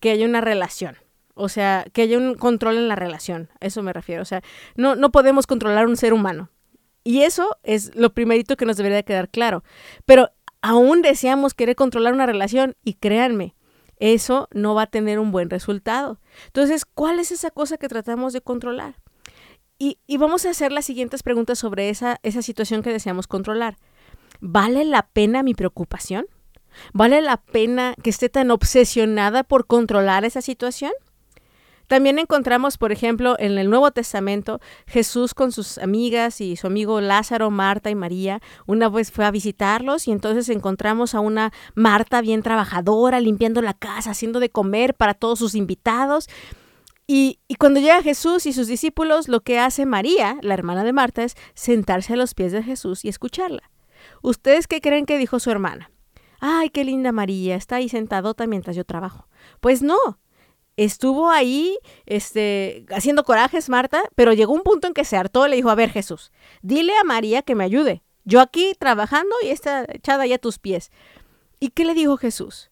que 0.00 0.10
haya 0.10 0.26
una 0.26 0.40
relación. 0.40 0.96
O 1.34 1.48
sea, 1.48 1.84
que 1.92 2.02
haya 2.02 2.18
un 2.18 2.34
control 2.34 2.76
en 2.76 2.88
la 2.88 2.96
relación. 2.96 3.50
A 3.60 3.66
eso 3.66 3.82
me 3.82 3.92
refiero. 3.92 4.22
O 4.22 4.24
sea, 4.24 4.42
no, 4.74 4.96
no 4.96 5.10
podemos 5.12 5.46
controlar 5.46 5.86
un 5.86 5.96
ser 5.96 6.12
humano. 6.12 6.50
Y 7.08 7.22
eso 7.22 7.56
es 7.62 7.96
lo 7.96 8.12
primerito 8.12 8.58
que 8.58 8.66
nos 8.66 8.76
debería 8.76 9.02
quedar 9.02 9.30
claro. 9.30 9.64
Pero 10.04 10.28
aún 10.60 11.00
deseamos 11.00 11.54
querer 11.54 11.74
controlar 11.74 12.12
una 12.12 12.26
relación 12.26 12.76
y 12.84 12.96
créanme, 13.00 13.54
eso 13.96 14.46
no 14.52 14.74
va 14.74 14.82
a 14.82 14.86
tener 14.88 15.18
un 15.18 15.32
buen 15.32 15.48
resultado. 15.48 16.20
Entonces, 16.48 16.84
¿cuál 16.84 17.18
es 17.18 17.32
esa 17.32 17.50
cosa 17.50 17.78
que 17.78 17.88
tratamos 17.88 18.34
de 18.34 18.42
controlar? 18.42 18.96
Y, 19.78 19.96
vamos 20.18 20.44
a 20.44 20.50
hacer 20.50 20.70
las 20.70 20.84
siguientes 20.84 21.22
preguntas 21.22 21.58
sobre 21.58 21.88
esa, 21.88 22.20
situación 22.42 22.82
que 22.82 22.92
deseamos 22.92 23.26
controlar. 23.26 23.78
¿Vale 24.42 24.84
la 24.84 25.08
pena 25.08 25.42
mi 25.42 25.54
preocupación? 25.54 26.26
¿Vale 26.92 27.22
la 27.22 27.38
pena 27.38 27.94
que 28.02 28.10
esté 28.10 28.28
tan 28.28 28.50
obsesionada 28.50 29.44
por 29.44 29.66
controlar 29.66 30.26
esa 30.26 30.42
situación? 30.42 30.92
También 31.88 32.18
encontramos, 32.18 32.76
por 32.76 32.92
ejemplo, 32.92 33.34
en 33.38 33.56
el 33.58 33.70
Nuevo 33.70 33.90
Testamento, 33.90 34.60
Jesús 34.86 35.32
con 35.32 35.52
sus 35.52 35.78
amigas 35.78 36.40
y 36.42 36.54
su 36.56 36.66
amigo 36.66 37.00
Lázaro, 37.00 37.50
Marta 37.50 37.90
y 37.90 37.94
María. 37.94 38.40
Una 38.66 38.90
vez 38.90 39.10
fue 39.10 39.24
a 39.24 39.30
visitarlos 39.30 40.06
y 40.06 40.12
entonces 40.12 40.50
encontramos 40.50 41.14
a 41.14 41.20
una 41.20 41.50
Marta 41.74 42.20
bien 42.20 42.42
trabajadora, 42.42 43.20
limpiando 43.20 43.62
la 43.62 43.72
casa, 43.72 44.10
haciendo 44.10 44.38
de 44.38 44.50
comer 44.50 44.94
para 44.94 45.14
todos 45.14 45.38
sus 45.38 45.54
invitados. 45.54 46.28
Y, 47.06 47.40
y, 47.48 47.54
cuando 47.54 47.80
llega 47.80 48.02
Jesús 48.02 48.44
y 48.44 48.52
sus 48.52 48.66
discípulos, 48.66 49.28
lo 49.28 49.40
que 49.40 49.58
hace 49.58 49.86
María, 49.86 50.36
la 50.42 50.52
hermana 50.52 50.84
de 50.84 50.92
Marta, 50.92 51.24
es 51.24 51.36
sentarse 51.54 52.12
a 52.12 52.16
los 52.16 52.34
pies 52.34 52.52
de 52.52 52.62
Jesús 52.62 53.02
y 53.02 53.08
escucharla. 53.08 53.70
¿Ustedes 54.20 54.66
qué 54.66 54.82
creen 54.82 55.06
que 55.06 55.16
dijo 55.16 55.40
su 55.40 55.50
hermana? 55.50 55.90
Ay, 56.38 56.68
qué 56.68 56.84
linda 56.84 57.12
María, 57.12 57.56
está 57.56 57.76
ahí 57.76 57.88
sentadota 57.88 58.46
mientras 58.46 58.76
yo 58.76 58.84
trabajo. 58.84 59.26
Pues 59.60 59.80
no, 59.80 60.18
estuvo 60.78 61.30
ahí 61.30 61.76
este, 62.06 62.86
haciendo 62.90 63.24
corajes, 63.24 63.68
Marta, 63.68 64.02
pero 64.14 64.32
llegó 64.32 64.54
un 64.54 64.62
punto 64.62 64.86
en 64.86 64.94
que 64.94 65.04
se 65.04 65.16
hartó 65.16 65.46
y 65.46 65.50
le 65.50 65.56
dijo, 65.56 65.70
a 65.70 65.74
ver 65.74 65.90
Jesús, 65.90 66.32
dile 66.62 66.96
a 66.96 67.04
María 67.04 67.42
que 67.42 67.54
me 67.54 67.64
ayude. 67.64 68.02
Yo 68.24 68.40
aquí 68.40 68.72
trabajando 68.78 69.34
y 69.42 69.48
está 69.48 69.84
echada 69.88 70.24
ya 70.26 70.36
a 70.36 70.38
tus 70.38 70.58
pies. 70.58 70.90
¿Y 71.60 71.70
qué 71.70 71.84
le 71.84 71.94
dijo 71.94 72.16
Jesús? 72.16 72.70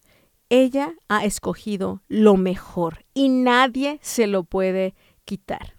Ella 0.49 0.95
ha 1.09 1.25
escogido 1.25 2.03
lo 2.09 2.37
mejor 2.37 3.05
y 3.13 3.29
nadie 3.29 3.99
se 4.03 4.29
lo 4.29 4.45
puede 4.45 4.95
quitar. 5.25 5.77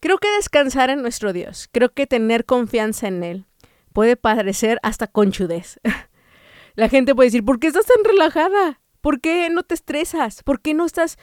Creo 0.00 0.18
que 0.18 0.30
descansar 0.32 0.90
en 0.90 1.00
nuestro 1.00 1.32
Dios, 1.32 1.68
creo 1.72 1.94
que 1.94 2.06
tener 2.06 2.44
confianza 2.44 3.08
en 3.08 3.22
Él 3.22 3.46
puede 3.94 4.16
parecer 4.16 4.78
hasta 4.82 5.06
conchudez. 5.06 5.80
La 6.74 6.88
gente 6.88 7.14
puede 7.14 7.28
decir, 7.28 7.44
¿por 7.44 7.58
qué 7.58 7.68
estás 7.68 7.86
tan 7.86 8.04
relajada? 8.04 8.81
¿Por 9.02 9.20
qué 9.20 9.50
no 9.50 9.64
te 9.64 9.74
estresas? 9.74 10.42
¿Por 10.42 10.62
qué 10.62 10.72
no 10.72 10.86
estás...? 10.86 11.18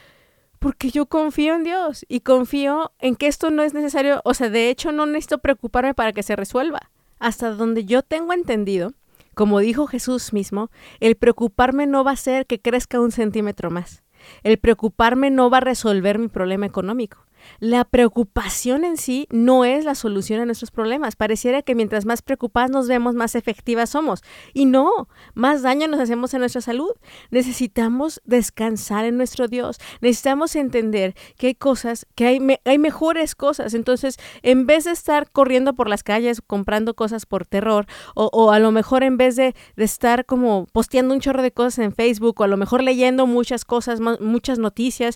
Porque 0.59 0.91
yo 0.91 1.05
confío 1.05 1.55
en 1.55 1.63
Dios 1.63 2.05
y 2.09 2.19
confío 2.19 2.91
en 2.99 3.15
que 3.15 3.27
esto 3.27 3.49
no 3.49 3.63
es 3.63 3.73
necesario, 3.73 4.19
o 4.25 4.33
sea, 4.33 4.49
de 4.49 4.69
hecho 4.69 4.91
no 4.91 5.05
necesito 5.05 5.37
preocuparme 5.37 5.93
para 5.93 6.11
que 6.11 6.21
se 6.21 6.35
resuelva. 6.35 6.91
Hasta 7.17 7.51
donde 7.51 7.85
yo 7.85 8.01
tengo 8.01 8.33
entendido, 8.33 8.91
como 9.33 9.59
dijo 9.59 9.87
Jesús 9.87 10.33
mismo, 10.33 10.69
el 10.99 11.15
preocuparme 11.15 11.87
no 11.87 12.03
va 12.03 12.11
a 12.11 12.15
hacer 12.15 12.45
que 12.45 12.59
crezca 12.59 12.99
un 12.99 13.13
centímetro 13.13 13.71
más. 13.71 14.03
El 14.43 14.57
preocuparme 14.57 15.29
no 15.29 15.49
va 15.49 15.59
a 15.59 15.61
resolver 15.61 16.19
mi 16.19 16.27
problema 16.27 16.65
económico. 16.65 17.25
La 17.59 17.85
preocupación 17.85 18.83
en 18.83 18.97
sí 18.97 19.27
no 19.29 19.65
es 19.65 19.85
la 19.85 19.95
solución 19.95 20.41
a 20.41 20.45
nuestros 20.45 20.71
problemas. 20.71 21.15
Pareciera 21.15 21.61
que 21.61 21.75
mientras 21.75 22.05
más 22.05 22.21
preocupadas 22.21 22.71
nos 22.71 22.87
vemos, 22.87 23.15
más 23.15 23.35
efectivas 23.35 23.89
somos. 23.89 24.23
Y 24.53 24.65
no, 24.65 25.07
más 25.33 25.61
daño 25.61 25.87
nos 25.87 25.99
hacemos 25.99 26.33
a 26.33 26.39
nuestra 26.39 26.61
salud. 26.61 26.91
Necesitamos 27.31 28.21
descansar 28.25 29.05
en 29.05 29.17
nuestro 29.17 29.47
Dios. 29.47 29.79
Necesitamos 30.01 30.55
entender 30.55 31.15
que 31.37 31.47
hay 31.47 31.55
cosas, 31.55 32.07
que 32.15 32.25
hay, 32.25 32.39
hay 32.65 32.77
mejores 32.77 33.35
cosas. 33.35 33.73
Entonces, 33.73 34.17
en 34.41 34.65
vez 34.65 34.85
de 34.85 34.91
estar 34.91 35.29
corriendo 35.31 35.73
por 35.73 35.89
las 35.89 36.03
calles 36.03 36.41
comprando 36.45 36.93
cosas 36.93 37.25
por 37.25 37.45
terror, 37.45 37.85
o, 38.15 38.51
a 38.51 38.59
lo 38.59 38.71
mejor 38.71 39.03
en 39.03 39.17
vez 39.17 39.35
de, 39.35 39.55
de 39.75 39.83
estar 39.83 40.25
como 40.25 40.67
posteando 40.71 41.13
un 41.13 41.19
chorro 41.19 41.41
de 41.41 41.51
cosas 41.51 41.79
en 41.79 41.93
Facebook, 41.93 42.39
o 42.39 42.43
a 42.43 42.47
lo 42.47 42.57
mejor 42.57 42.83
leyendo 42.83 43.27
muchas 43.27 43.65
cosas, 43.65 43.99
muchas 44.19 44.59
noticias, 44.59 45.15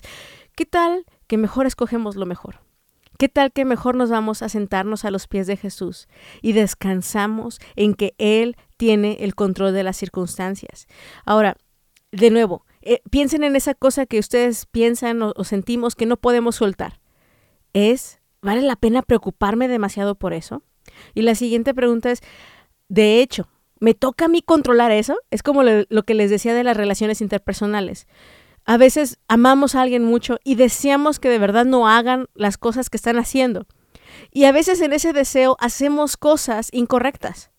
¿qué 0.54 0.66
tal? 0.66 1.04
Que 1.26 1.38
mejor 1.38 1.66
escogemos 1.66 2.16
lo 2.16 2.26
mejor. 2.26 2.60
¿Qué 3.18 3.28
tal 3.28 3.52
que 3.52 3.64
mejor 3.64 3.94
nos 3.94 4.10
vamos 4.10 4.42
a 4.42 4.48
sentarnos 4.48 5.04
a 5.04 5.10
los 5.10 5.28
pies 5.28 5.46
de 5.46 5.56
Jesús 5.56 6.08
y 6.42 6.52
descansamos 6.52 7.60
en 7.76 7.94
que 7.94 8.14
Él 8.18 8.56
tiene 8.76 9.18
el 9.20 9.34
control 9.34 9.72
de 9.72 9.84
las 9.84 9.96
circunstancias? 9.96 10.88
Ahora, 11.24 11.56
de 12.10 12.30
nuevo, 12.30 12.64
eh, 12.82 13.00
piensen 13.10 13.44
en 13.44 13.54
esa 13.54 13.74
cosa 13.74 14.06
que 14.06 14.18
ustedes 14.18 14.66
piensan 14.66 15.22
o, 15.22 15.32
o 15.36 15.44
sentimos 15.44 15.94
que 15.94 16.06
no 16.06 16.16
podemos 16.16 16.56
soltar. 16.56 17.00
¿Es, 17.72 18.20
vale 18.42 18.62
la 18.62 18.76
pena 18.76 19.02
preocuparme 19.02 19.68
demasiado 19.68 20.16
por 20.16 20.32
eso? 20.32 20.62
Y 21.14 21.22
la 21.22 21.34
siguiente 21.34 21.72
pregunta 21.72 22.10
es, 22.10 22.20
de 22.88 23.20
hecho, 23.20 23.48
¿me 23.80 23.94
toca 23.94 24.26
a 24.26 24.28
mí 24.28 24.42
controlar 24.42 24.90
eso? 24.90 25.16
Es 25.30 25.42
como 25.42 25.62
lo 25.62 26.02
que 26.02 26.14
les 26.14 26.30
decía 26.30 26.54
de 26.54 26.64
las 26.64 26.76
relaciones 26.76 27.20
interpersonales. 27.20 28.06
A 28.66 28.78
veces 28.78 29.18
amamos 29.28 29.74
a 29.74 29.82
alguien 29.82 30.04
mucho 30.04 30.38
y 30.42 30.54
deseamos 30.54 31.20
que 31.20 31.28
de 31.28 31.38
verdad 31.38 31.66
no 31.66 31.86
hagan 31.86 32.26
las 32.34 32.56
cosas 32.56 32.88
que 32.88 32.96
están 32.96 33.18
haciendo. 33.18 33.66
Y 34.30 34.44
a 34.44 34.52
veces 34.52 34.80
en 34.80 34.92
ese 34.92 35.12
deseo 35.12 35.56
hacemos 35.60 36.16
cosas 36.16 36.68
incorrectas. 36.72 37.50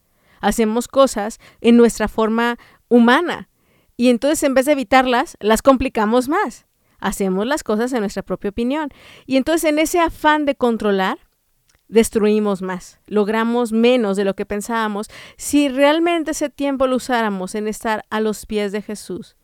Hacemos 0.41 0.87
cosas 0.87 1.39
en 1.61 1.77
nuestra 1.77 2.07
forma 2.07 2.57
humana. 2.87 3.49
Y 3.97 4.09
entonces 4.09 4.41
en 4.43 4.55
vez 4.55 4.65
de 4.65 4.71
evitarlas, 4.71 5.37
las 5.39 5.61
complicamos 5.61 6.27
más. 6.27 6.65
Hacemos 6.99 7.45
las 7.45 7.63
cosas 7.63 7.93
en 7.93 7.99
nuestra 7.99 8.23
propia 8.23 8.49
opinión. 8.49 8.89
Y 9.27 9.37
entonces 9.37 9.69
en 9.69 9.77
ese 9.77 9.99
afán 9.99 10.45
de 10.45 10.55
controlar, 10.55 11.19
destruimos 11.87 12.63
más, 12.63 12.99
logramos 13.05 13.71
menos 13.71 14.17
de 14.17 14.25
lo 14.25 14.33
que 14.33 14.47
pensábamos 14.47 15.07
si 15.37 15.69
realmente 15.69 16.31
ese 16.31 16.49
tiempo 16.49 16.87
lo 16.87 16.95
usáramos 16.95 17.53
en 17.53 17.67
estar 17.67 18.05
a 18.09 18.21
los 18.21 18.47
pies 18.47 18.71
de 18.71 18.81
Jesús 18.81 19.35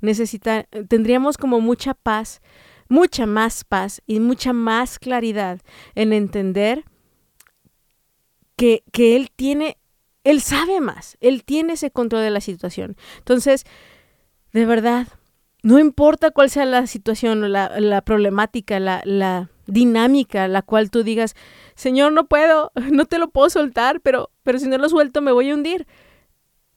necesita, 0.00 0.64
tendríamos 0.88 1.36
como 1.36 1.60
mucha 1.60 1.94
paz, 1.94 2.40
mucha 2.88 3.26
más 3.26 3.64
paz 3.64 4.02
y 4.06 4.20
mucha 4.20 4.52
más 4.52 4.98
claridad 4.98 5.60
en 5.94 6.12
entender 6.12 6.84
que, 8.56 8.82
que 8.92 9.16
Él 9.16 9.30
tiene, 9.34 9.78
Él 10.24 10.40
sabe 10.40 10.80
más, 10.80 11.16
Él 11.20 11.44
tiene 11.44 11.74
ese 11.74 11.90
control 11.90 12.22
de 12.22 12.30
la 12.30 12.40
situación. 12.40 12.96
Entonces, 13.18 13.64
de 14.52 14.66
verdad, 14.66 15.06
no 15.62 15.78
importa 15.78 16.30
cuál 16.30 16.50
sea 16.50 16.64
la 16.64 16.86
situación, 16.86 17.52
la, 17.52 17.78
la 17.80 18.02
problemática, 18.02 18.80
la, 18.80 19.02
la 19.04 19.50
dinámica, 19.66 20.48
la 20.48 20.62
cual 20.62 20.90
tú 20.90 21.02
digas, 21.02 21.34
Señor, 21.74 22.12
no 22.12 22.26
puedo, 22.26 22.72
no 22.92 23.06
te 23.06 23.18
lo 23.18 23.30
puedo 23.30 23.50
soltar, 23.50 24.00
pero, 24.00 24.30
pero 24.42 24.58
si 24.58 24.68
no 24.68 24.78
lo 24.78 24.88
suelto 24.88 25.22
me 25.22 25.32
voy 25.32 25.50
a 25.50 25.54
hundir. 25.54 25.86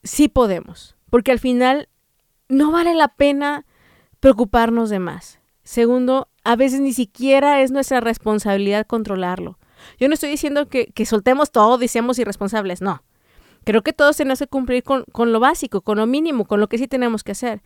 Sí 0.03 0.27
podemos, 0.27 0.95
porque 1.09 1.31
al 1.31 1.39
final 1.39 1.87
no 2.49 2.71
vale 2.71 2.93
la 2.93 3.09
pena 3.09 3.65
preocuparnos 4.19 4.89
de 4.89 4.99
más. 4.99 5.39
Segundo, 5.63 6.29
a 6.43 6.55
veces 6.55 6.81
ni 6.81 6.93
siquiera 6.93 7.61
es 7.61 7.71
nuestra 7.71 7.99
responsabilidad 7.99 8.85
controlarlo. 8.85 9.57
Yo 9.99 10.07
no 10.07 10.13
estoy 10.13 10.29
diciendo 10.29 10.67
que, 10.67 10.87
que 10.87 11.05
soltemos 11.05 11.51
todo 11.51 11.81
y 11.83 11.87
seamos 11.87 12.19
irresponsables, 12.19 12.81
no. 12.81 13.03
Creo 13.63 13.81
que 13.81 13.93
todos 13.93 14.17
tenemos 14.17 14.39
que 14.39 14.47
cumplir 14.47 14.83
con, 14.83 15.05
con, 15.11 15.31
lo 15.31 15.39
básico, 15.39 15.81
con 15.81 15.97
lo 15.97 16.05
mínimo, 16.05 16.45
con 16.45 16.59
lo 16.59 16.67
que 16.67 16.77
sí 16.77 16.87
tenemos 16.87 17.23
que 17.23 17.31
hacer. 17.31 17.61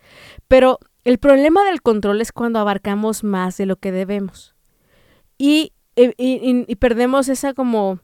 Pero 0.46 0.78
el 1.04 1.18
problema 1.18 1.64
del 1.64 1.82
control 1.82 2.20
es 2.20 2.32
cuando 2.32 2.60
abarcamos 2.60 3.24
más 3.24 3.56
de 3.56 3.66
lo 3.66 3.76
que 3.76 3.90
debemos. 3.90 4.54
Y, 5.38 5.72
y, 5.96 6.76
perdemos 6.76 7.28
esa 7.28 7.54
como, 7.54 8.00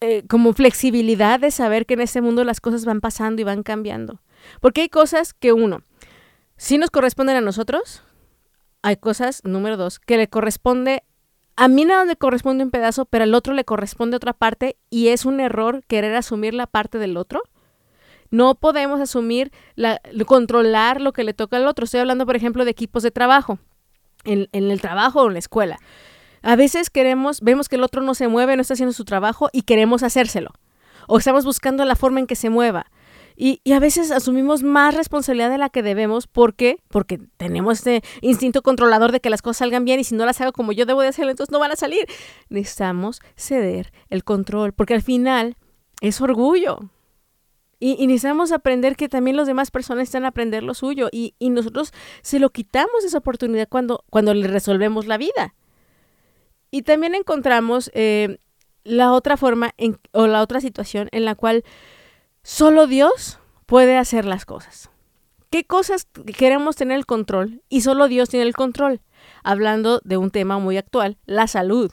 eh, 0.00 0.24
como 0.28 0.52
flexibilidad 0.52 1.40
de 1.40 1.50
saber 1.50 1.86
que 1.86 1.94
en 1.94 2.00
este 2.00 2.20
mundo 2.20 2.44
las 2.44 2.60
cosas 2.60 2.84
van 2.84 3.00
pasando 3.00 3.40
y 3.42 3.44
van 3.44 3.62
cambiando. 3.62 4.20
Porque 4.60 4.82
hay 4.82 4.88
cosas 4.88 5.34
que 5.34 5.52
uno, 5.52 5.82
sí 6.56 6.78
nos 6.78 6.90
corresponden 6.90 7.36
a 7.36 7.40
nosotros, 7.40 8.02
hay 8.82 8.96
cosas, 8.96 9.42
número 9.44 9.76
dos, 9.76 9.98
que 9.98 10.16
le 10.16 10.28
corresponde 10.28 11.04
a 11.56 11.68
mí 11.68 11.84
nada 11.84 12.04
me 12.04 12.16
corresponde 12.16 12.64
un 12.64 12.70
pedazo, 12.70 13.04
pero 13.04 13.24
al 13.24 13.34
otro 13.34 13.52
le 13.52 13.64
corresponde 13.64 14.16
otra 14.16 14.32
parte 14.32 14.76
y 14.90 15.08
es 15.08 15.24
un 15.24 15.38
error 15.40 15.84
querer 15.86 16.14
asumir 16.14 16.54
la 16.54 16.66
parte 16.66 16.98
del 16.98 17.16
otro. 17.16 17.42
No 18.30 18.54
podemos 18.54 19.00
asumir, 19.00 19.52
la, 19.74 20.00
controlar 20.26 21.02
lo 21.02 21.12
que 21.12 21.24
le 21.24 21.34
toca 21.34 21.58
al 21.58 21.66
otro. 21.66 21.84
Estoy 21.84 22.00
hablando, 22.00 22.24
por 22.24 22.36
ejemplo, 22.36 22.64
de 22.64 22.70
equipos 22.70 23.02
de 23.02 23.10
trabajo, 23.10 23.58
en, 24.24 24.48
en 24.52 24.70
el 24.70 24.80
trabajo 24.80 25.22
o 25.22 25.26
en 25.26 25.34
la 25.34 25.38
escuela. 25.38 25.78
A 26.40 26.56
veces 26.56 26.88
queremos, 26.88 27.42
vemos 27.42 27.68
que 27.68 27.76
el 27.76 27.84
otro 27.84 28.00
no 28.00 28.14
se 28.14 28.28
mueve, 28.28 28.56
no 28.56 28.62
está 28.62 28.72
haciendo 28.72 28.94
su 28.94 29.04
trabajo 29.04 29.50
y 29.52 29.62
queremos 29.62 30.02
hacérselo. 30.02 30.52
O 31.06 31.18
estamos 31.18 31.44
buscando 31.44 31.84
la 31.84 31.94
forma 31.94 32.20
en 32.20 32.26
que 32.26 32.34
se 32.34 32.48
mueva. 32.48 32.86
Y, 33.36 33.60
a 33.72 33.78
veces 33.78 34.10
asumimos 34.10 34.62
más 34.62 34.94
responsabilidad 34.94 35.50
de 35.50 35.58
la 35.58 35.70
que 35.70 35.82
debemos. 35.82 36.26
¿Por 36.26 36.54
qué? 36.54 36.78
Porque 36.88 37.18
tenemos 37.36 37.78
este 37.78 38.02
instinto 38.20 38.62
controlador 38.62 39.12
de 39.12 39.20
que 39.20 39.30
las 39.30 39.42
cosas 39.42 39.58
salgan 39.58 39.84
bien 39.84 40.00
y 40.00 40.04
si 40.04 40.14
no 40.14 40.26
las 40.26 40.40
hago 40.40 40.52
como 40.52 40.72
yo 40.72 40.86
debo 40.86 41.02
de 41.02 41.08
hacerlo, 41.08 41.30
entonces 41.30 41.52
no 41.52 41.58
van 41.58 41.72
a 41.72 41.76
salir. 41.76 42.06
Necesitamos 42.48 43.20
ceder 43.36 43.92
el 44.10 44.24
control, 44.24 44.72
porque 44.72 44.94
al 44.94 45.02
final 45.02 45.56
es 46.00 46.20
orgullo. 46.20 46.80
Y, 47.78 48.06
necesitamos 48.06 48.52
aprender 48.52 48.94
que 48.94 49.08
también 49.08 49.36
las 49.36 49.48
demás 49.48 49.72
personas 49.72 50.04
están 50.04 50.24
a 50.24 50.28
aprender 50.28 50.62
lo 50.62 50.74
suyo. 50.74 51.08
Y, 51.10 51.34
nosotros 51.40 51.92
se 52.22 52.38
lo 52.38 52.50
quitamos 52.50 53.04
esa 53.04 53.18
oportunidad 53.18 53.68
cuando, 53.68 54.04
cuando 54.08 54.34
le 54.34 54.46
resolvemos 54.46 55.06
la 55.06 55.18
vida. 55.18 55.54
Y 56.70 56.82
también 56.82 57.14
encontramos 57.14 57.90
eh, 57.92 58.38
la 58.84 59.12
otra 59.12 59.36
forma 59.36 59.74
o 60.12 60.26
la 60.26 60.42
otra 60.42 60.60
situación 60.60 61.08
en 61.12 61.24
la 61.24 61.34
cual 61.34 61.64
Solo 62.42 62.88
Dios 62.88 63.38
puede 63.66 63.96
hacer 63.96 64.24
las 64.24 64.44
cosas. 64.44 64.90
¿Qué 65.48 65.64
cosas 65.64 66.08
queremos 66.36 66.74
tener 66.74 66.96
el 66.96 67.06
control? 67.06 67.62
Y 67.68 67.82
solo 67.82 68.08
Dios 68.08 68.28
tiene 68.30 68.46
el 68.46 68.54
control. 68.54 69.00
Hablando 69.44 70.00
de 70.02 70.16
un 70.16 70.30
tema 70.30 70.58
muy 70.58 70.76
actual, 70.76 71.18
la 71.24 71.46
salud. 71.46 71.92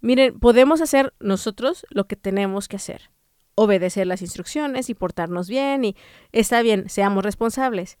Miren, 0.00 0.38
podemos 0.38 0.80
hacer 0.80 1.12
nosotros 1.20 1.84
lo 1.90 2.06
que 2.06 2.16
tenemos 2.16 2.68
que 2.68 2.76
hacer. 2.76 3.10
Obedecer 3.54 4.06
las 4.06 4.22
instrucciones 4.22 4.88
y 4.88 4.94
portarnos 4.94 5.48
bien 5.48 5.84
y 5.84 5.96
está 6.32 6.62
bien, 6.62 6.88
seamos 6.88 7.22
responsables. 7.22 7.98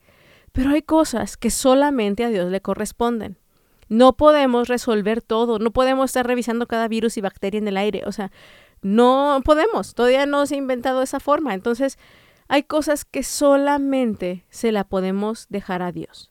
Pero 0.52 0.70
hay 0.70 0.82
cosas 0.82 1.36
que 1.36 1.50
solamente 1.50 2.24
a 2.24 2.30
Dios 2.30 2.50
le 2.50 2.62
corresponden. 2.62 3.38
No 3.88 4.16
podemos 4.16 4.68
resolver 4.68 5.20
todo, 5.20 5.58
no 5.58 5.72
podemos 5.72 6.06
estar 6.06 6.26
revisando 6.26 6.66
cada 6.66 6.88
virus 6.88 7.18
y 7.18 7.20
bacteria 7.20 7.58
en 7.58 7.68
el 7.68 7.76
aire. 7.76 8.02
O 8.06 8.12
sea, 8.12 8.32
no 8.84 9.40
podemos, 9.44 9.94
todavía 9.94 10.26
no 10.26 10.44
se 10.46 10.54
ha 10.54 10.58
inventado 10.58 11.02
esa 11.02 11.18
forma. 11.18 11.54
Entonces, 11.54 11.98
hay 12.48 12.64
cosas 12.64 13.06
que 13.06 13.22
solamente 13.22 14.44
se 14.50 14.72
la 14.72 14.84
podemos 14.84 15.46
dejar 15.48 15.82
a 15.82 15.90
Dios. 15.90 16.30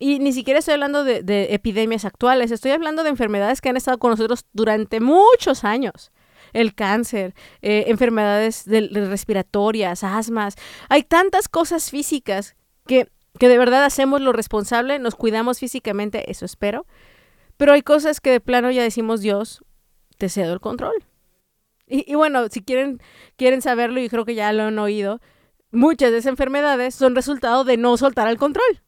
Y 0.00 0.18
ni 0.18 0.32
siquiera 0.32 0.58
estoy 0.58 0.74
hablando 0.74 1.04
de, 1.04 1.46
epidemias 1.54 2.04
actuales, 2.04 2.50
estoy 2.50 2.72
hablando 2.72 3.04
de 3.04 3.10
enfermedades 3.10 3.60
que 3.60 3.68
han 3.68 3.76
estado 3.76 3.98
con 3.98 4.10
nosotros 4.10 4.46
durante 4.52 4.98
muchos 4.98 5.62
años. 5.62 6.10
El 6.52 6.74
cáncer, 6.74 7.34
eh, 7.62 7.84
enfermedades 7.86 8.64
respiratorias, 8.66 10.02
asmas. 10.02 10.56
Hay 10.88 11.04
tantas 11.04 11.48
cosas 11.48 11.88
físicas 11.88 12.56
que, 12.86 13.08
que 13.38 13.48
de 13.48 13.58
verdad 13.58 13.84
hacemos 13.84 14.20
lo 14.20 14.32
responsable, 14.32 14.98
nos 14.98 15.14
cuidamos 15.14 15.60
físicamente, 15.60 16.28
eso 16.32 16.44
espero. 16.44 16.84
Pero 17.56 17.72
hay 17.72 17.82
cosas 17.82 18.20
que 18.20 18.32
de 18.32 18.40
plano 18.40 18.72
ya 18.72 18.82
decimos, 18.82 19.20
Dios, 19.20 19.64
te 20.18 20.28
cedo 20.28 20.52
el 20.52 20.60
control. 20.60 20.94
Y, 21.94 22.14
bueno, 22.14 22.48
si 22.48 22.62
quieren, 22.62 23.02
quieren 23.36 23.60
saberlo, 23.60 24.00
y 24.00 24.08
creo 24.08 24.24
que 24.24 24.34
ya 24.34 24.50
lo 24.54 24.62
han 24.62 24.78
oído, 24.78 25.20
muchas 25.72 26.10
de 26.10 26.18
esas 26.18 26.30
enfermedades 26.30 26.94
son 26.94 27.14
resultado 27.14 27.64
de 27.64 27.76
no 27.76 27.98
soltar 27.98 28.28
el 28.28 28.38
control. 28.38 28.82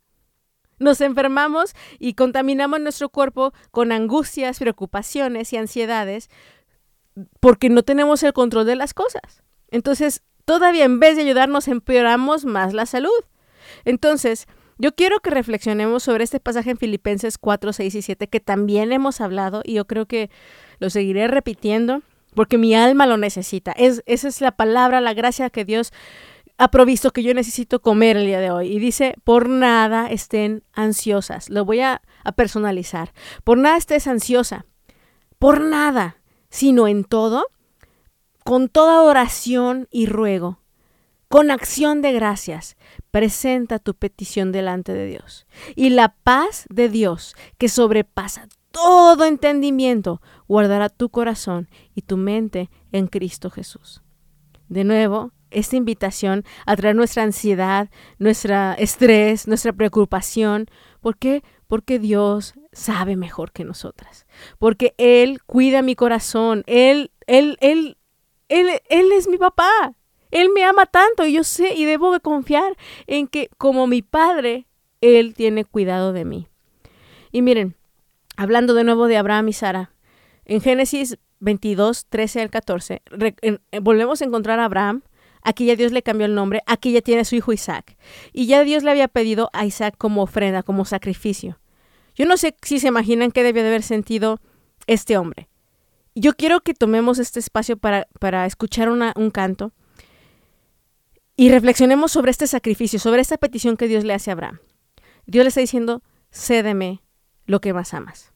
Nos 0.78 1.02
enfermamos 1.02 1.74
y 1.98 2.14
contaminamos 2.14 2.80
nuestro 2.80 3.10
cuerpo 3.10 3.52
con 3.70 3.92
angustias, 3.92 4.58
preocupaciones 4.58 5.52
y 5.52 5.58
ansiedades 5.58 6.30
porque 7.40 7.68
no 7.68 7.82
tenemos 7.82 8.22
el 8.22 8.32
control 8.32 8.64
de 8.64 8.76
las 8.76 8.94
cosas. 8.94 9.42
Entonces, 9.70 10.22
todavía 10.46 10.84
en 10.84 10.98
vez 10.98 11.16
de 11.16 11.22
ayudarnos, 11.22 11.68
empeoramos 11.68 12.46
más 12.46 12.72
la 12.72 12.86
salud. 12.86 13.10
Entonces, 13.84 14.46
yo 14.78 14.94
quiero 14.94 15.20
que 15.20 15.28
reflexionemos 15.28 16.02
sobre 16.02 16.24
este 16.24 16.40
pasaje 16.40 16.70
en 16.70 16.78
Filipenses 16.78 17.36
4, 17.36 17.74
6 17.74 17.94
y 17.94 18.02
7 18.02 18.28
que 18.28 18.40
también 18.40 18.92
hemos 18.92 19.20
hablado 19.20 19.60
y 19.62 19.74
yo 19.74 19.86
creo 19.86 20.06
que 20.06 20.30
lo 20.78 20.88
seguiré 20.88 21.28
repitiendo 21.28 22.02
porque 22.34 22.58
mi 22.58 22.74
alma 22.74 23.06
lo 23.06 23.16
necesita. 23.16 23.72
Es, 23.72 24.02
esa 24.06 24.28
es 24.28 24.40
la 24.40 24.52
palabra, 24.52 25.00
la 25.00 25.14
gracia 25.14 25.50
que 25.50 25.64
Dios 25.64 25.92
ha 26.56 26.68
provisto 26.70 27.12
que 27.12 27.22
yo 27.22 27.34
necesito 27.34 27.82
comer 27.82 28.16
el 28.16 28.26
día 28.26 28.40
de 28.40 28.50
hoy. 28.50 28.72
Y 28.72 28.78
dice, 28.78 29.16
por 29.24 29.48
nada 29.48 30.08
estén 30.08 30.62
ansiosas. 30.72 31.50
Lo 31.50 31.64
voy 31.64 31.80
a, 31.80 32.02
a 32.22 32.32
personalizar. 32.32 33.12
Por 33.42 33.58
nada 33.58 33.76
estés 33.76 34.06
ansiosa. 34.06 34.66
Por 35.38 35.60
nada, 35.60 36.18
sino 36.50 36.86
en 36.86 37.04
todo, 37.04 37.46
con 38.44 38.68
toda 38.68 39.02
oración 39.02 39.88
y 39.90 40.06
ruego, 40.06 40.60
con 41.28 41.50
acción 41.50 42.02
de 42.02 42.12
gracias, 42.12 42.76
presenta 43.10 43.78
tu 43.78 43.94
petición 43.94 44.52
delante 44.52 44.92
de 44.92 45.06
Dios. 45.06 45.46
Y 45.74 45.90
la 45.90 46.14
paz 46.22 46.66
de 46.68 46.88
Dios, 46.88 47.34
que 47.58 47.68
sobrepasa 47.68 48.48
todo 48.74 49.24
entendimiento, 49.24 50.20
guardará 50.48 50.88
tu 50.88 51.08
corazón 51.08 51.68
y 51.94 52.02
tu 52.02 52.16
mente 52.16 52.70
en 52.90 53.06
Cristo 53.06 53.48
Jesús. 53.48 54.02
De 54.68 54.82
nuevo, 54.82 55.30
esta 55.52 55.76
invitación 55.76 56.44
a 56.66 56.74
traer 56.74 56.96
nuestra 56.96 57.22
ansiedad, 57.22 57.88
nuestro 58.18 58.72
estrés, 58.72 59.46
nuestra 59.46 59.72
preocupación. 59.72 60.66
¿Por 61.00 61.16
qué? 61.16 61.44
Porque 61.68 62.00
Dios 62.00 62.54
sabe 62.72 63.14
mejor 63.14 63.52
que 63.52 63.62
nosotras. 63.62 64.26
Porque 64.58 64.94
Él 64.98 65.40
cuida 65.46 65.82
mi 65.82 65.94
corazón. 65.94 66.64
Él, 66.66 67.12
Él, 67.28 67.56
Él, 67.60 67.96
Él, 68.48 68.66
Él 68.90 69.12
es 69.12 69.28
mi 69.28 69.38
papá. 69.38 69.94
Él 70.32 70.48
me 70.52 70.64
ama 70.64 70.86
tanto 70.86 71.24
y 71.24 71.32
yo 71.34 71.44
sé 71.44 71.74
y 71.74 71.84
debo 71.84 72.12
de 72.12 72.18
confiar 72.18 72.76
en 73.06 73.28
que 73.28 73.50
como 73.56 73.86
mi 73.86 74.02
Padre, 74.02 74.66
Él 75.00 75.32
tiene 75.34 75.64
cuidado 75.64 76.12
de 76.12 76.24
mí. 76.24 76.48
Y 77.30 77.40
miren, 77.42 77.76
hablando 78.36 78.74
de 78.74 78.84
nuevo 78.84 79.06
de 79.06 79.16
Abraham 79.16 79.48
y 79.48 79.52
Sara, 79.52 79.92
en 80.44 80.60
Génesis 80.60 81.18
22, 81.40 82.06
13 82.06 82.42
al 82.42 82.50
14, 82.50 83.02
volvemos 83.82 84.22
a 84.22 84.24
encontrar 84.24 84.60
a 84.60 84.66
Abraham. 84.66 85.02
Aquí 85.42 85.66
ya 85.66 85.76
Dios 85.76 85.92
le 85.92 86.02
cambió 86.02 86.26
el 86.26 86.34
nombre, 86.34 86.62
aquí 86.66 86.92
ya 86.92 87.02
tiene 87.02 87.24
su 87.24 87.36
hijo 87.36 87.52
Isaac. 87.52 87.96
Y 88.32 88.46
ya 88.46 88.64
Dios 88.64 88.82
le 88.82 88.90
había 88.90 89.08
pedido 89.08 89.50
a 89.52 89.66
Isaac 89.66 89.94
como 89.98 90.22
ofrenda, 90.22 90.62
como 90.62 90.86
sacrificio. 90.86 91.58
Yo 92.14 92.24
no 92.24 92.36
sé 92.36 92.56
si 92.62 92.78
se 92.78 92.88
imaginan 92.88 93.30
qué 93.30 93.42
debió 93.42 93.62
de 93.62 93.68
haber 93.68 93.82
sentido 93.82 94.40
este 94.86 95.18
hombre. 95.18 95.48
Yo 96.14 96.34
quiero 96.34 96.60
que 96.60 96.74
tomemos 96.74 97.18
este 97.18 97.40
espacio 97.40 97.76
para, 97.76 98.06
para 98.20 98.46
escuchar 98.46 98.88
un 98.88 99.30
canto 99.30 99.72
y 101.36 101.50
reflexionemos 101.50 102.12
sobre 102.12 102.30
este 102.30 102.46
sacrificio, 102.46 102.98
sobre 102.98 103.20
esta 103.20 103.36
petición 103.36 103.76
que 103.76 103.88
Dios 103.88 104.04
le 104.04 104.14
hace 104.14 104.30
a 104.30 104.34
Abraham. 104.34 104.60
Dios 105.26 105.44
le 105.44 105.48
está 105.48 105.60
diciendo, 105.60 106.02
cédeme 106.30 107.02
lo 107.46 107.60
que 107.60 107.72
más 107.72 107.94
amas. 107.94 108.32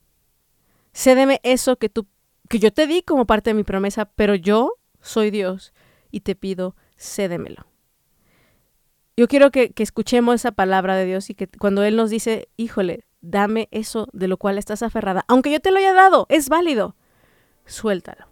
Cédeme 0.93 1.39
eso 1.43 1.77
que 1.77 1.89
tú 1.89 2.07
que 2.49 2.59
yo 2.59 2.73
te 2.73 2.87
di 2.87 3.03
como 3.03 3.25
parte 3.25 3.51
de 3.51 3.53
mi 3.53 3.63
promesa, 3.63 4.05
pero 4.05 4.35
yo 4.35 4.73
soy 5.01 5.29
Dios 5.29 5.71
y 6.11 6.21
te 6.21 6.35
pido, 6.35 6.75
cédemelo. 6.97 7.67
Yo 9.15 9.27
quiero 9.27 9.51
que, 9.51 9.71
que, 9.71 9.83
escuchemos 9.83 10.35
esa 10.35 10.51
palabra 10.51 10.95
de 10.95 11.05
Dios 11.05 11.29
y 11.29 11.35
que 11.35 11.47
cuando 11.47 11.83
Él 11.83 11.95
nos 11.95 12.09
dice, 12.09 12.49
híjole, 12.57 13.05
dame 13.21 13.67
eso 13.71 14.07
de 14.13 14.27
lo 14.27 14.37
cual 14.37 14.57
estás 14.57 14.81
aferrada, 14.81 15.25
aunque 15.27 15.51
yo 15.51 15.59
te 15.59 15.71
lo 15.71 15.77
haya 15.77 15.93
dado, 15.93 16.25
es 16.29 16.49
válido, 16.49 16.95
suéltalo. 17.65 18.27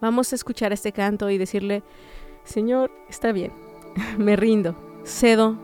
Vamos 0.00 0.32
a 0.32 0.34
escuchar 0.34 0.72
este 0.72 0.92
canto 0.92 1.30
y 1.30 1.38
decirle, 1.38 1.82
Señor, 2.44 2.90
está 3.08 3.30
bien, 3.30 3.52
me 4.18 4.34
rindo, 4.36 4.74
cedo 5.04 5.56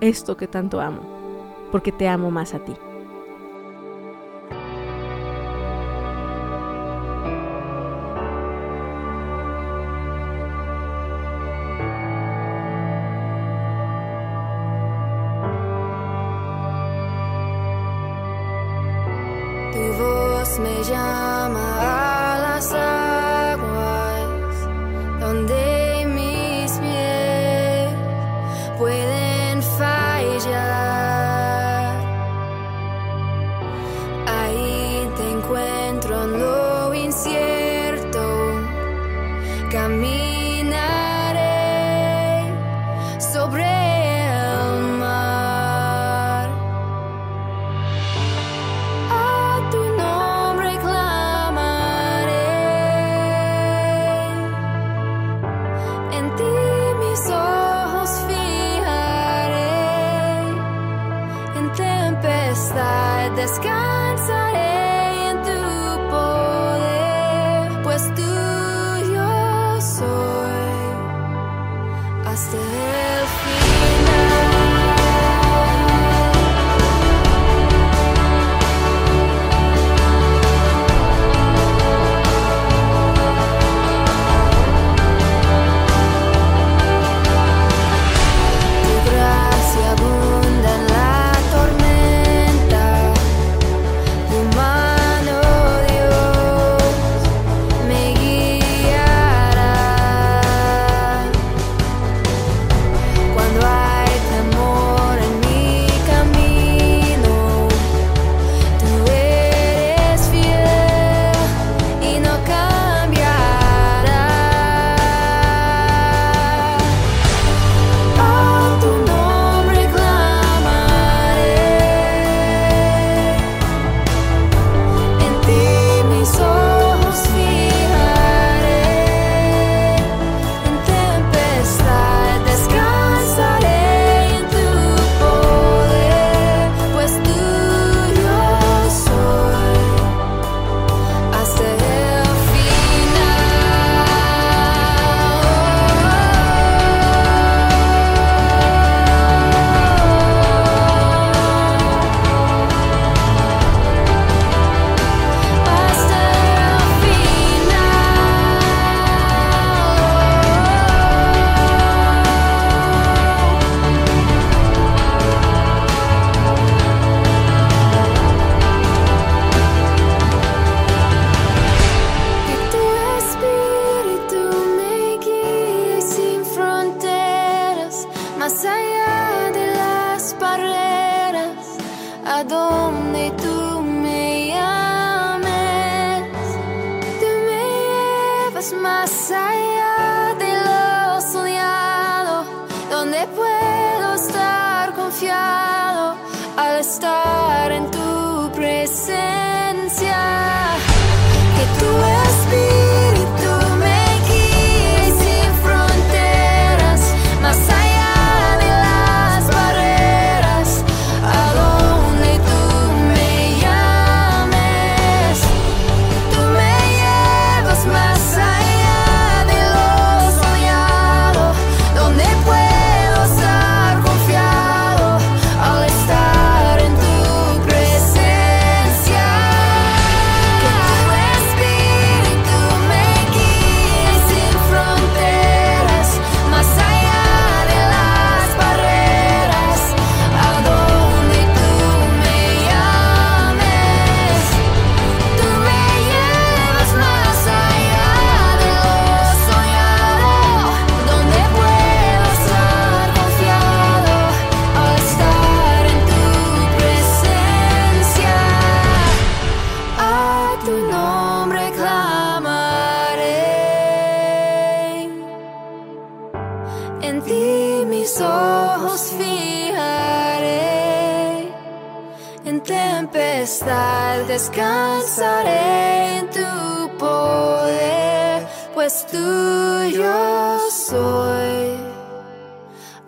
esto 0.00 0.36
que 0.36 0.48
tanto 0.48 0.80
amo, 0.80 1.68
porque 1.70 1.92
te 1.92 2.08
amo 2.08 2.30
más 2.30 2.54
a 2.54 2.64
ti. 2.64 2.74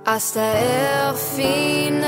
Hasta 0.04 1.08
el 1.08 1.14
final. 1.16 2.04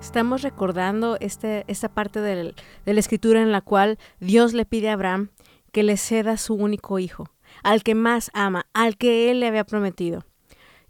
Estamos 0.00 0.42
recordando 0.42 1.16
este, 1.20 1.64
esta 1.68 1.88
parte 1.88 2.20
de 2.20 2.54
la 2.84 3.00
escritura 3.00 3.42
en 3.42 3.52
la 3.52 3.60
cual 3.60 3.98
Dios 4.18 4.54
le 4.54 4.64
pide 4.64 4.88
a 4.88 4.94
Abraham 4.94 5.28
que 5.70 5.82
le 5.82 5.96
ceda 5.96 6.36
su 6.36 6.54
único 6.54 6.98
hijo, 6.98 7.30
al 7.62 7.82
que 7.82 7.94
más 7.94 8.30
ama, 8.34 8.66
al 8.72 8.96
que 8.96 9.30
él 9.30 9.40
le 9.40 9.46
había 9.46 9.64
prometido. 9.64 10.24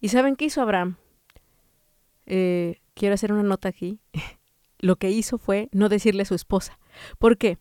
¿Y 0.00 0.08
saben 0.08 0.36
qué 0.36 0.46
hizo 0.46 0.62
Abraham? 0.62 0.96
Eh, 2.26 2.80
quiero 2.94 3.14
hacer 3.14 3.32
una 3.32 3.42
nota 3.42 3.68
aquí. 3.68 4.00
lo 4.78 4.96
que 4.96 5.10
hizo 5.10 5.38
fue 5.38 5.68
no 5.72 5.88
decirle 5.88 6.22
a 6.22 6.26
su 6.26 6.34
esposa. 6.34 6.78
¿Por 7.18 7.36
qué? 7.36 7.58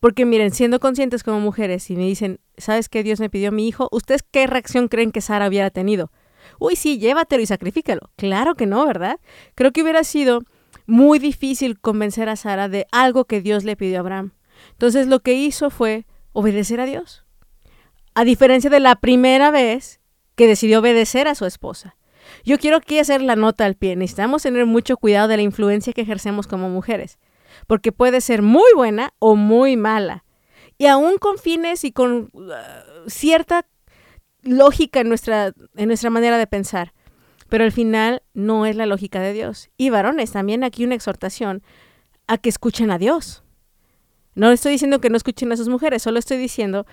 Porque 0.00 0.26
miren, 0.26 0.50
siendo 0.50 0.80
conscientes 0.80 1.22
como 1.22 1.40
mujeres, 1.40 1.90
y 1.90 1.96
me 1.96 2.04
dicen, 2.04 2.38
¿sabes 2.58 2.88
qué 2.88 3.02
Dios 3.02 3.20
me 3.20 3.30
pidió 3.30 3.48
a 3.48 3.52
mi 3.52 3.66
hijo? 3.66 3.88
¿Ustedes 3.90 4.22
qué 4.22 4.46
reacción 4.46 4.88
creen 4.88 5.12
que 5.12 5.22
Sara 5.22 5.48
hubiera 5.48 5.70
tenido? 5.70 6.10
Uy, 6.58 6.76
sí, 6.76 6.98
llévatelo 6.98 7.42
y 7.42 7.46
sacrifícalo. 7.46 8.10
Claro 8.16 8.54
que 8.54 8.66
no, 8.66 8.86
¿verdad? 8.86 9.18
Creo 9.54 9.72
que 9.72 9.82
hubiera 9.82 10.04
sido 10.04 10.40
muy 10.86 11.18
difícil 11.18 11.80
convencer 11.80 12.28
a 12.28 12.36
Sara 12.36 12.68
de 12.68 12.86
algo 12.92 13.24
que 13.24 13.40
Dios 13.40 13.64
le 13.64 13.76
pidió 13.76 13.96
a 13.96 14.00
Abraham. 14.00 14.32
Entonces 14.72 15.06
lo 15.06 15.20
que 15.20 15.34
hizo 15.34 15.70
fue 15.70 16.06
obedecer 16.34 16.80
a 16.80 16.84
Dios. 16.84 17.24
A 18.14 18.24
diferencia 18.24 18.68
de 18.68 18.80
la 18.80 18.96
primera 18.96 19.50
vez 19.50 20.00
que 20.34 20.46
decidió 20.46 20.80
obedecer 20.80 21.26
a 21.26 21.34
su 21.34 21.46
esposa. 21.46 21.96
Yo 22.44 22.58
quiero 22.58 22.76
aquí 22.76 22.98
hacer 22.98 23.22
la 23.22 23.36
nota 23.36 23.64
al 23.64 23.76
pie. 23.76 23.96
Necesitamos 23.96 24.42
tener 24.42 24.66
mucho 24.66 24.96
cuidado 24.96 25.28
de 25.28 25.36
la 25.36 25.42
influencia 25.42 25.92
que 25.92 26.02
ejercemos 26.02 26.46
como 26.46 26.68
mujeres, 26.68 27.18
porque 27.66 27.92
puede 27.92 28.20
ser 28.20 28.42
muy 28.42 28.70
buena 28.74 29.12
o 29.18 29.36
muy 29.36 29.76
mala. 29.76 30.24
Y 30.76 30.86
aún 30.86 31.18
con 31.18 31.38
fines 31.38 31.84
y 31.84 31.92
con 31.92 32.30
uh, 32.32 32.50
cierta 33.06 33.66
lógica 34.42 35.00
en 35.00 35.08
nuestra, 35.08 35.52
en 35.76 35.88
nuestra 35.88 36.10
manera 36.10 36.36
de 36.36 36.46
pensar. 36.46 36.92
Pero 37.48 37.64
al 37.64 37.72
final 37.72 38.22
no 38.32 38.66
es 38.66 38.74
la 38.74 38.86
lógica 38.86 39.20
de 39.20 39.32
Dios. 39.32 39.70
Y 39.76 39.90
varones, 39.90 40.32
también 40.32 40.64
aquí 40.64 40.84
una 40.84 40.96
exhortación 40.96 41.62
a 42.26 42.38
que 42.38 42.48
escuchen 42.48 42.90
a 42.90 42.98
Dios. 42.98 43.43
No 44.34 44.50
estoy 44.50 44.72
diciendo 44.72 45.00
que 45.00 45.10
no 45.10 45.16
escuchen 45.16 45.52
a 45.52 45.56
sus 45.56 45.68
mujeres, 45.68 46.02
solo 46.02 46.18
estoy 46.18 46.36
diciendo 46.36 46.86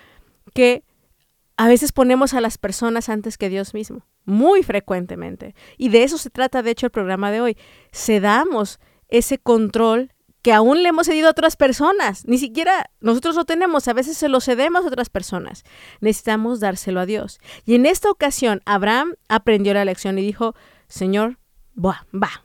que 0.53 0.83
a 1.57 1.67
veces 1.67 1.91
ponemos 1.91 2.33
a 2.33 2.41
las 2.41 2.57
personas 2.57 3.09
antes 3.09 3.37
que 3.37 3.49
Dios 3.49 3.73
mismo, 3.73 4.05
muy 4.25 4.63
frecuentemente. 4.63 5.53
Y 5.77 5.89
de 5.89 6.03
eso 6.03 6.17
se 6.17 6.29
trata, 6.29 6.63
de 6.63 6.71
hecho, 6.71 6.87
el 6.87 6.91
programa 6.91 7.31
de 7.31 7.41
hoy. 7.41 7.57
Cedamos 7.91 8.79
ese 9.09 9.37
control 9.37 10.11
que 10.41 10.53
aún 10.53 10.81
le 10.81 10.89
hemos 10.89 11.07
cedido 11.07 11.27
a 11.27 11.31
otras 11.31 11.55
personas. 11.55 12.25
Ni 12.25 12.37
siquiera 12.37 12.89
nosotros 12.99 13.35
lo 13.35 13.45
tenemos, 13.45 13.87
a 13.87 13.93
veces 13.93 14.17
se 14.17 14.29
lo 14.29 14.41
cedemos 14.41 14.83
a 14.83 14.87
otras 14.87 15.09
personas. 15.09 15.63
Necesitamos 15.99 16.59
dárselo 16.59 16.99
a 16.99 17.05
Dios. 17.05 17.39
Y 17.65 17.75
en 17.75 17.85
esta 17.85 18.09
ocasión, 18.09 18.61
Abraham 18.65 19.15
aprendió 19.27 19.73
la 19.73 19.85
lección 19.85 20.17
y 20.17 20.23
dijo, 20.23 20.55
Señor, 20.87 21.37
va, 21.77 22.07
va, 22.11 22.43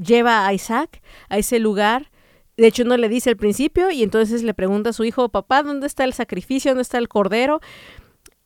lleva 0.00 0.46
a 0.46 0.52
Isaac 0.52 1.02
a 1.28 1.38
ese 1.38 1.58
lugar. 1.58 2.10
De 2.58 2.66
hecho, 2.66 2.82
no 2.82 2.96
le 2.96 3.08
dice 3.08 3.30
al 3.30 3.36
principio 3.36 3.92
y 3.92 4.02
entonces 4.02 4.42
le 4.42 4.52
pregunta 4.52 4.90
a 4.90 4.92
su 4.92 5.04
hijo, 5.04 5.28
papá, 5.28 5.62
¿dónde 5.62 5.86
está 5.86 6.02
el 6.02 6.12
sacrificio? 6.12 6.72
¿Dónde 6.72 6.82
está 6.82 6.98
el 6.98 7.08
cordero? 7.08 7.60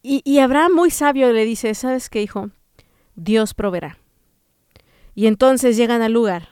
Y, 0.03 0.39
Abraham, 0.39 0.75
muy 0.75 0.91
sabio, 0.91 1.33
le 1.33 1.47
dice, 1.47 1.75
¿sabes 1.75 2.11
qué, 2.11 2.21
hijo? 2.21 2.51
Dios 3.15 3.55
proveerá. 3.55 3.99
Y 5.15 5.29
entonces 5.29 5.79
llegan 5.79 6.03
al 6.03 6.13
lugar. 6.13 6.49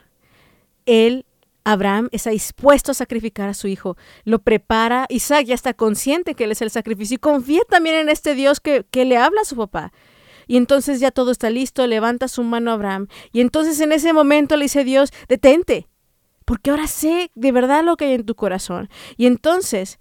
Él 0.87 1.25
Abraham 1.63 2.09
está 2.11 2.31
dispuesto 2.31 2.91
a 2.91 2.95
sacrificar 2.95 3.47
a 3.47 3.53
su 3.53 3.67
hijo, 3.67 3.95
lo 4.23 4.39
prepara, 4.39 5.05
Isaac 5.09 5.45
ya 5.45 5.53
está 5.53 5.75
consciente 5.75 6.33
que 6.33 6.45
él 6.45 6.51
es 6.51 6.63
el 6.63 6.71
sacrificio 6.71 7.15
y 7.15 7.19
confía 7.19 7.61
también 7.69 7.97
en 7.97 8.09
este 8.09 8.33
Dios 8.33 8.59
que, 8.59 8.83
que 8.89 9.05
le 9.05 9.17
habla 9.17 9.41
a 9.41 9.45
su 9.45 9.55
papá. 9.55 9.93
Y 10.47 10.57
entonces 10.57 10.99
ya 10.99 11.11
todo 11.11 11.29
está 11.29 11.51
listo, 11.51 11.85
levanta 11.85 12.27
su 12.27 12.41
mano 12.41 12.71
a 12.71 12.73
Abraham. 12.73 13.07
Y 13.31 13.41
entonces 13.41 13.79
en 13.79 13.91
ese 13.91 14.11
momento 14.13 14.55
le 14.55 14.65
dice 14.65 14.83
Dios, 14.83 15.13
detente, 15.29 15.87
porque 16.45 16.69
ahora 16.69 16.87
sé 16.87 17.31
de 17.35 17.51
verdad 17.51 17.83
lo 17.83 17.97
que 17.97 18.05
hay 18.05 18.13
en 18.13 18.25
tu 18.25 18.35
corazón. 18.35 18.89
Y 19.17 19.25
entonces 19.25 19.99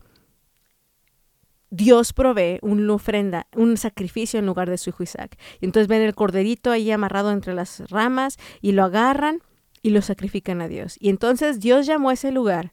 Dios 1.71 2.13
provee 2.13 2.59
una 2.63 2.93
ofrenda, 2.93 3.47
un 3.55 3.77
sacrificio 3.77 4.39
en 4.39 4.47
lugar 4.47 4.69
de 4.69 4.79
su 4.79 4.91
hijo 4.91 5.03
Isaac. 5.03 5.39
Y 5.61 5.67
entonces 5.67 5.89
ven 5.89 6.03
el 6.03 6.15
corderito 6.15 6.71
ahí 6.71 6.91
amarrado 6.91 7.31
entre 7.31 7.55
las 7.55 7.89
ramas 7.91 8.39
y 8.61 8.73
lo 8.73 8.85
agarran 8.85 9.41
y 9.83 9.91
lo 9.91 10.03
sacrifican 10.03 10.61
a 10.61 10.69
Dios. 10.69 10.97
Y 10.99 11.09
entonces 11.11 11.61
Dios 11.61 11.87
llamó 11.87 12.11
a 12.11 12.15
ese 12.15 12.33
lugar, 12.33 12.73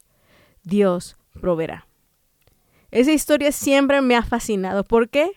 Dios 0.64 1.18
proveerá. 1.40 1.88
Esa 2.90 3.12
historia 3.12 3.52
siempre 3.52 4.02
me 4.02 4.16
ha 4.16 4.24
fascinado. 4.24 4.84
¿Por 4.84 5.10
qué? 5.10 5.32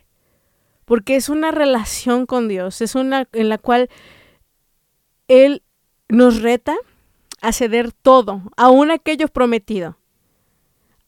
Porque 0.85 1.17
es 1.17 1.29
una 1.29 1.51
relación 1.51 2.27
con 2.27 2.49
Dios, 2.49 2.81
es 2.81 2.95
una 2.95 3.29
en 3.33 3.49
la 3.49 3.59
cual 3.59 3.91
Él 5.29 5.63
nos 6.09 6.43
reta 6.43 6.77
a 7.41 7.53
ceder 7.53 7.93
todo, 7.93 8.43
aún 8.57 8.91
aquello 8.91 9.29
prometido, 9.29 9.99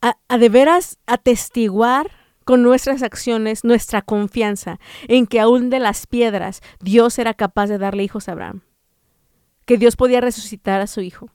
a, 0.01 0.17
a 0.29 0.39
de 0.39 0.49
veras 0.49 0.99
atestiguar 1.07 2.11
con 2.45 2.63
nuestras 2.63 3.03
acciones 3.03 3.65
nuestra 3.65 4.03
confianza 4.03 4.81
en 5.07 5.27
que 5.27 5.39
aún 5.39 5.71
de 5.71 5.79
las 5.79 6.07
piedras 6.07 6.61
Dios 6.81 7.19
era 7.19 7.35
capaz 7.35 7.69
de 7.69 7.79
darle 7.79 8.03
hijos 8.03 8.29
a 8.29 8.33
Abraham 8.33 8.63
que 9.67 9.79
Dios 9.79 9.97
podía 9.97 10.21
resucitar 10.21 10.81
a 10.81 10.87
su 10.87 11.01
hijo. 11.01 11.31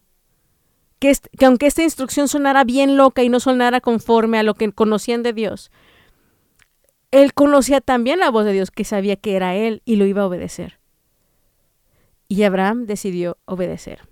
Que, 1.00 1.14
que, 1.38 1.46
aunque 1.46 1.68
esta 1.68 1.84
instrucción 1.84 2.28
sonara 2.28 2.64
bien 2.64 2.98
loca 2.98 3.24
y 3.24 3.30
no 3.30 3.40
sonara 3.40 3.82
conforme 3.82 4.40
a 4.40 4.44
lo 4.44 4.56
que 4.56 4.72
conocían 4.72 5.24
de 5.24 5.34
Dios, 5.34 5.72
él 7.12 7.34
conocía 7.34 7.82
también 7.82 8.20
la 8.20 8.32
voz 8.32 8.46
de 8.46 8.54
Dios, 8.54 8.72
que 8.72 8.84
sabía 8.84 9.16
que 9.16 9.36
era 9.36 9.56
él 9.56 9.82
y 9.86 9.96
lo 9.96 10.06
iba 10.06 10.24
a 10.24 10.28
obedecer. 10.28 10.80
Y 12.28 12.44
Abraham 12.44 12.86
decidió 12.86 13.38
obedecer. 13.46 14.08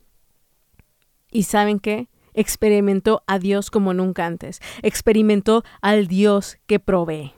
¿Y 1.36 1.44
saben 1.44 1.82
qué? 1.82 2.08
Experimentó 2.34 3.22
a 3.28 3.40
Dios 3.40 3.70
como 3.70 3.94
nunca 3.94 4.26
antes. 4.26 4.62
Experimentó 4.84 5.66
al 5.82 6.08
Dios 6.08 6.58
que 6.66 6.80
provee. 6.80 7.34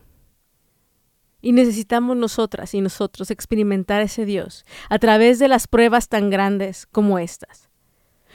Y 1.42 1.52
necesitamos 1.52 2.16
nosotras 2.16 2.76
y 2.76 2.82
nosotros 2.82 3.32
experimentar 3.32 4.04
ese 4.04 4.26
Dios 4.26 4.66
a 4.92 5.00
través 5.00 5.40
de 5.40 5.48
las 5.48 5.68
pruebas 5.68 6.10
tan 6.10 6.30
grandes 6.30 6.86
como 6.86 7.18
estas, 7.18 7.72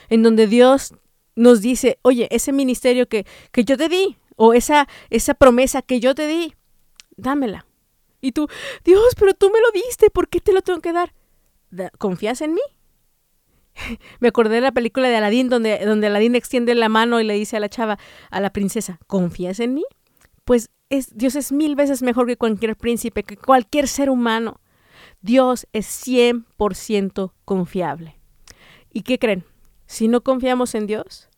en 0.09 0.21
donde 0.21 0.47
Dios 0.47 0.95
nos 1.37 1.61
dice, 1.61 1.97
oye, 2.01 2.27
ese 2.29 2.51
ministerio 2.51 3.07
que, 3.07 3.25
que 3.53 3.63
yo 3.63 3.77
te 3.77 3.87
di, 3.87 4.17
o 4.35 4.53
esa, 4.53 4.89
esa 5.09 5.33
promesa 5.33 5.81
que 5.81 6.01
yo 6.01 6.13
te 6.13 6.27
di, 6.27 6.55
dámela. 7.15 7.67
Y 8.19 8.33
tú, 8.33 8.49
Dios, 8.83 9.15
pero 9.17 9.33
tú 9.33 9.49
me 9.49 9.61
lo 9.61 9.71
diste, 9.71 10.09
¿por 10.09 10.27
qué 10.27 10.41
te 10.41 10.51
lo 10.51 10.61
tengo 10.61 10.81
que 10.81 10.91
dar? 10.91 11.13
¿Confías 11.99 12.41
en 12.41 12.53
mí? 12.53 12.61
me 14.19 14.27
acordé 14.27 14.55
de 14.55 14.61
la 14.61 14.71
película 14.71 15.09
de 15.09 15.15
Aladín, 15.15 15.49
donde, 15.49 15.79
donde 15.85 16.07
Aladín 16.07 16.35
extiende 16.35 16.75
la 16.75 16.89
mano 16.89 17.19
y 17.19 17.23
le 17.23 17.33
dice 17.33 17.57
a 17.57 17.59
la 17.59 17.69
chava, 17.69 17.97
a 18.29 18.39
la 18.39 18.51
princesa, 18.51 18.99
¿confías 19.07 19.59
en 19.59 19.73
mí? 19.73 19.83
Pues 20.43 20.69
Dios 21.13 21.35
es 21.35 21.51
mil 21.51 21.75
veces 21.75 22.01
mejor 22.01 22.27
que 22.27 22.37
cualquier 22.37 22.75
príncipe, 22.75 23.23
que 23.23 23.37
cualquier 23.37 23.87
ser 23.87 24.09
humano. 24.09 24.59
Dios 25.21 25.67
es 25.73 25.87
100% 26.07 27.33
confiable. 27.45 28.19
¿Y 28.91 29.01
qué 29.01 29.17
creen? 29.17 29.45
Si 29.85 30.07
no 30.07 30.21
confiamos 30.21 30.75
en 30.75 30.85
Dios, 30.85 31.29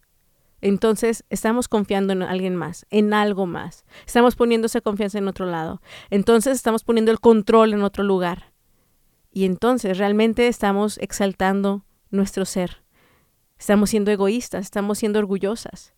entonces 0.62 1.24
estamos 1.30 1.68
confiando 1.68 2.14
en 2.14 2.24
alguien 2.24 2.56
más, 2.56 2.86
en 2.90 3.14
algo 3.14 3.46
más. 3.46 3.86
Estamos 4.06 4.36
poniendo 4.36 4.66
esa 4.66 4.82
confianza 4.82 5.20
en 5.20 5.28
otro 5.28 5.46
lado. 5.46 5.82
Entonces 6.10 6.56
estamos 6.56 6.84
poniendo 6.84 7.12
el 7.12 7.20
control 7.20 7.74
en 7.74 7.84
otro 7.84 8.04
lugar. 8.04 8.52
Y 9.32 9.46
entonces 9.46 9.98
realmente 9.98 10.48
estamos 10.48 10.98
exaltando 10.98 11.86
nuestro 12.12 12.46
ser. 12.46 12.84
Estamos 13.58 13.90
siendo 13.90 14.12
egoístas, 14.12 14.66
estamos 14.66 15.00
siendo 15.00 15.20
orgullosas 15.20 15.96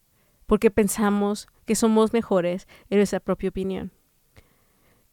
porque 0.48 0.72
pensamos 0.72 1.48
que 1.66 1.76
somos 1.76 2.14
mejores 2.14 2.68
en 2.90 2.98
nuestra 2.98 3.20
propia 3.20 3.50
opinión. 3.50 3.92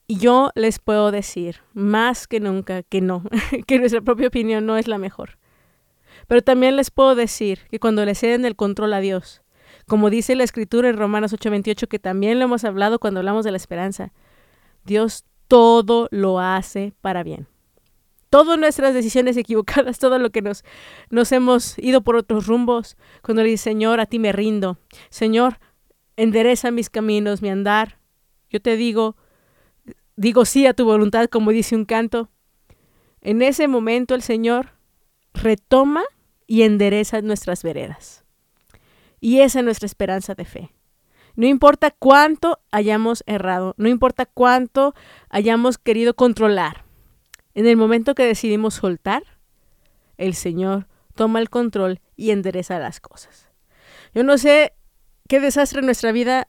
Y 0.06 0.16
yo 0.16 0.50
les 0.54 0.78
puedo 0.78 1.10
decir 1.10 1.60
más 1.74 2.26
que 2.26 2.40
nunca 2.40 2.82
que 2.82 3.00
no, 3.00 3.24
que 3.66 3.78
nuestra 3.78 4.00
propia 4.00 4.28
opinión 4.28 4.64
no 4.64 4.78
es 4.78 4.88
la 4.88 4.96
mejor. 4.98 5.38
Pero 6.28 6.42
también 6.42 6.76
les 6.76 6.90
puedo 6.90 7.14
decir 7.14 7.60
que 7.70 7.80
cuando 7.80 8.04
le 8.04 8.14
ceden 8.14 8.44
el 8.44 8.56
control 8.56 8.92
a 8.92 9.00
Dios, 9.00 9.42
como 9.86 10.08
dice 10.08 10.36
la 10.36 10.44
escritura 10.44 10.88
en 10.88 10.96
Romanos 10.96 11.32
8:28, 11.32 11.88
que 11.88 11.98
también 11.98 12.38
lo 12.38 12.44
hemos 12.44 12.64
hablado 12.64 12.98
cuando 12.98 13.20
hablamos 13.20 13.44
de 13.44 13.50
la 13.50 13.56
esperanza, 13.56 14.12
Dios 14.84 15.24
todo 15.48 16.08
lo 16.10 16.38
hace 16.38 16.94
para 17.00 17.22
bien 17.22 17.48
todas 18.34 18.58
nuestras 18.58 18.94
decisiones 18.94 19.36
equivocadas, 19.36 19.98
todo 20.00 20.18
lo 20.18 20.30
que 20.30 20.42
nos, 20.42 20.64
nos 21.08 21.30
hemos 21.30 21.78
ido 21.78 22.02
por 22.02 22.16
otros 22.16 22.48
rumbos, 22.48 22.96
cuando 23.22 23.44
le 23.44 23.50
dice, 23.50 23.70
Señor, 23.70 24.00
a 24.00 24.06
ti 24.06 24.18
me 24.18 24.32
rindo, 24.32 24.76
Señor, 25.08 25.60
endereza 26.16 26.72
mis 26.72 26.90
caminos, 26.90 27.42
mi 27.42 27.48
andar, 27.48 28.00
yo 28.50 28.60
te 28.60 28.76
digo, 28.76 29.14
digo 30.16 30.44
sí 30.46 30.66
a 30.66 30.74
tu 30.74 30.84
voluntad, 30.84 31.28
como 31.28 31.52
dice 31.52 31.76
un 31.76 31.84
canto, 31.84 32.28
en 33.20 33.40
ese 33.40 33.68
momento 33.68 34.16
el 34.16 34.22
Señor 34.22 34.70
retoma 35.32 36.02
y 36.48 36.62
endereza 36.62 37.22
nuestras 37.22 37.62
veredas. 37.62 38.24
Y 39.20 39.42
esa 39.42 39.60
es 39.60 39.64
nuestra 39.64 39.86
esperanza 39.86 40.34
de 40.34 40.44
fe. 40.44 40.74
No 41.36 41.46
importa 41.46 41.92
cuánto 41.92 42.58
hayamos 42.72 43.22
errado, 43.28 43.74
no 43.76 43.88
importa 43.88 44.26
cuánto 44.26 44.92
hayamos 45.30 45.78
querido 45.78 46.14
controlar, 46.14 46.84
en 47.54 47.66
el 47.66 47.76
momento 47.76 48.14
que 48.14 48.24
decidimos 48.24 48.74
soltar, 48.74 49.22
el 50.16 50.34
Señor 50.34 50.86
toma 51.14 51.40
el 51.40 51.50
control 51.50 52.00
y 52.16 52.30
endereza 52.30 52.78
las 52.78 53.00
cosas. 53.00 53.48
Yo 54.14 54.22
no 54.22 54.38
sé 54.38 54.72
qué 55.28 55.40
desastre 55.40 55.80
en 55.80 55.86
nuestra 55.86 56.12
vida, 56.12 56.48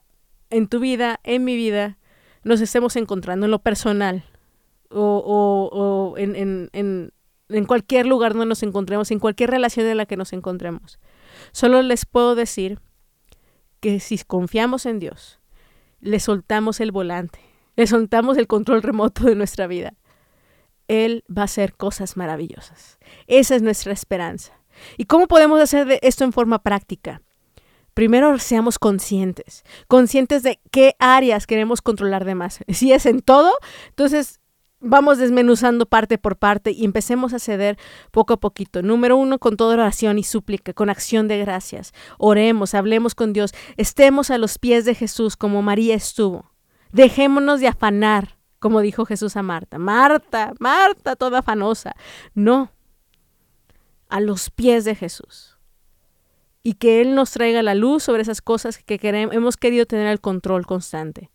en 0.50 0.68
tu 0.68 0.80
vida, 0.80 1.20
en 1.24 1.44
mi 1.44 1.56
vida, 1.56 1.98
nos 2.44 2.60
estemos 2.60 2.96
encontrando 2.96 3.46
en 3.46 3.50
lo 3.50 3.60
personal 3.60 4.24
o, 4.90 6.14
en, 6.16 6.70
en 7.48 7.64
cualquier 7.66 8.06
lugar 8.06 8.32
donde 8.32 8.46
nos 8.46 8.62
encontremos, 8.62 9.10
en 9.10 9.18
cualquier 9.18 9.50
relación 9.50 9.86
en 9.86 9.96
la 9.96 10.06
que 10.06 10.16
nos 10.16 10.32
encontremos. 10.32 10.98
Solo 11.52 11.82
les 11.82 12.06
puedo 12.06 12.34
decir 12.34 12.78
que 13.80 14.00
si 14.00 14.18
confiamos 14.18 14.86
en 14.86 14.98
Dios, 14.98 15.40
le 16.00 16.20
soltamos 16.20 16.80
el 16.80 16.92
volante, 16.92 17.40
le 17.76 17.86
soltamos 17.86 18.38
el 18.38 18.46
control 18.46 18.82
remoto 18.82 19.24
de 19.24 19.34
nuestra 19.34 19.66
vida, 19.66 19.94
Él 20.88 21.24
va 21.28 21.42
a 21.42 21.46
hacer 21.46 21.74
cosas 21.74 22.16
maravillosas. 22.16 22.98
Esa 23.26 23.56
es 23.56 23.62
nuestra 23.62 23.92
esperanza. 23.92 24.52
¿Y 24.96 25.06
cómo 25.06 25.26
podemos 25.26 25.60
hacer 25.60 25.98
esto 26.02 26.24
en 26.24 26.32
forma 26.32 26.62
práctica? 26.62 27.22
Primero 27.94 28.38
seamos 28.38 28.78
conscientes, 28.78 29.64
conscientes 29.88 30.42
de 30.42 30.60
qué 30.70 30.96
áreas 30.98 31.46
queremos 31.46 31.80
controlar 31.80 32.24
de 32.26 32.34
más. 32.34 32.60
Si 32.68 32.92
es 32.92 33.06
en 33.06 33.22
todo, 33.22 33.52
entonces 33.88 34.40
vamos 34.80 35.16
desmenuzando 35.16 35.86
parte 35.86 36.18
por 36.18 36.36
parte 36.36 36.72
y 36.72 36.84
empecemos 36.84 37.32
a 37.32 37.38
ceder 37.38 37.78
poco 38.10 38.34
a 38.34 38.36
poquito. 38.36 38.82
Número 38.82 39.16
uno, 39.16 39.38
con 39.38 39.56
toda 39.56 39.74
oración 39.74 40.18
y 40.18 40.24
súplica, 40.24 40.74
con 40.74 40.90
acción 40.90 41.26
de 41.26 41.38
gracias. 41.38 41.92
Oremos, 42.18 42.74
hablemos 42.74 43.14
con 43.14 43.32
Dios, 43.32 43.54
estemos 43.78 44.30
a 44.30 44.36
los 44.36 44.58
pies 44.58 44.84
de 44.84 44.94
Jesús 44.94 45.36
como 45.36 45.62
María 45.62 45.94
estuvo. 45.94 46.52
Dejémonos 46.92 47.60
de 47.60 47.68
afanar, 47.68 48.35
como 48.66 48.80
dijo 48.80 49.06
Jesús 49.06 49.36
a 49.36 49.42
Marta. 49.42 49.78
Marta, 49.78 50.52
Marta, 50.58 51.14
toda 51.14 51.38
afanosa. 51.38 51.94
No, 52.34 52.72
a 54.08 54.18
los 54.18 54.50
pies 54.50 54.84
de 54.84 54.96
Jesús. 54.96 55.56
Y 56.64 56.72
que 56.72 57.00
Él 57.00 57.14
nos 57.14 57.30
traiga 57.30 57.62
la 57.62 57.76
luz 57.76 58.02
sobre 58.02 58.22
esas 58.22 58.42
cosas 58.42 58.78
que 58.78 58.98
queremos, 58.98 59.36
hemos 59.36 59.56
querido 59.56 59.86
tener 59.86 60.08
el 60.08 60.20
control 60.20 60.66
constante. 60.66 61.30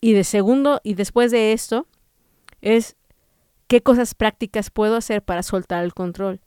Y 0.00 0.14
de 0.14 0.24
segundo, 0.24 0.80
y 0.82 0.94
después 0.94 1.30
de 1.30 1.52
esto, 1.52 1.86
es 2.60 2.96
qué 3.68 3.80
cosas 3.80 4.16
prácticas 4.16 4.70
puedo 4.70 4.96
hacer 4.96 5.22
para 5.22 5.44
soltar 5.44 5.84
el 5.84 5.94
control. 5.94 6.40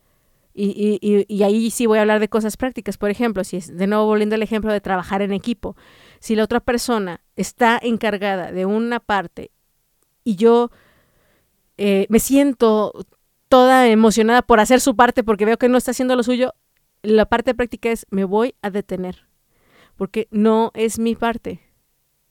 Y, 0.53 0.99
y, 1.29 1.43
ahí 1.43 1.71
sí 1.71 1.85
voy 1.85 1.99
a 1.99 2.01
hablar 2.01 2.19
de 2.19 2.27
cosas 2.27 2.57
prácticas. 2.57 2.97
Por 2.97 3.09
ejemplo, 3.09 3.45
si 3.45 3.55
es 3.55 3.77
de 3.77 3.87
nuevo 3.87 4.05
volviendo 4.05 4.35
al 4.35 4.43
ejemplo 4.43 4.73
de 4.73 4.81
trabajar 4.81 5.21
en 5.21 5.31
equipo, 5.31 5.77
si 6.19 6.35
la 6.35 6.43
otra 6.43 6.59
persona 6.59 7.21
está 7.37 7.79
encargada 7.81 8.51
de 8.51 8.65
una 8.65 8.99
parte 8.99 9.51
y 10.27 10.35
yo 10.35 10.71
eh, 11.77 12.05
me 12.09 12.19
siento 12.19 12.91
toda 13.47 13.87
emocionada 13.87 14.41
por 14.41 14.59
hacer 14.59 14.81
su 14.81 14.97
parte 14.97 15.23
porque 15.23 15.45
veo 15.45 15.57
que 15.57 15.69
no 15.69 15.77
está 15.77 15.91
haciendo 15.91 16.17
lo 16.17 16.23
suyo, 16.23 16.53
la 17.01 17.25
parte 17.27 17.55
práctica 17.55 17.89
es 17.89 18.05
me 18.09 18.25
voy 18.25 18.55
a 18.61 18.69
detener 18.69 19.25
porque 19.95 20.27
no 20.29 20.71
es 20.73 20.99
mi 20.99 21.15
parte 21.15 21.61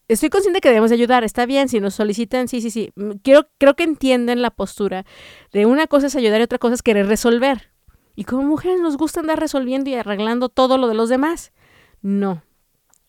estoy 0.08 0.28
consciente 0.28 0.60
que 0.60 0.68
debemos 0.68 0.92
ayudar, 0.92 1.24
está 1.24 1.46
bien, 1.46 1.70
si 1.70 1.80
nos 1.80 1.94
solicitan, 1.94 2.48
sí, 2.48 2.60
sí, 2.60 2.70
sí. 2.70 2.92
Mm, 2.96 3.12
quiero, 3.22 3.48
creo 3.56 3.74
que 3.74 3.84
entienden 3.84 4.42
la 4.42 4.50
postura 4.50 5.06
de 5.54 5.64
una 5.64 5.86
cosa 5.86 6.08
es 6.08 6.16
ayudar 6.16 6.40
y 6.40 6.44
otra 6.44 6.58
cosa 6.58 6.74
es 6.74 6.82
querer 6.82 7.06
resolver. 7.06 7.72
Y 8.14 8.24
como 8.24 8.42
mujeres 8.42 8.80
nos 8.82 8.98
gusta 8.98 9.20
andar 9.20 9.40
resolviendo 9.40 9.88
y 9.88 9.94
arreglando 9.94 10.50
todo 10.50 10.76
lo 10.76 10.86
de 10.86 10.94
los 10.94 11.08
demás. 11.08 11.52
No, 12.02 12.42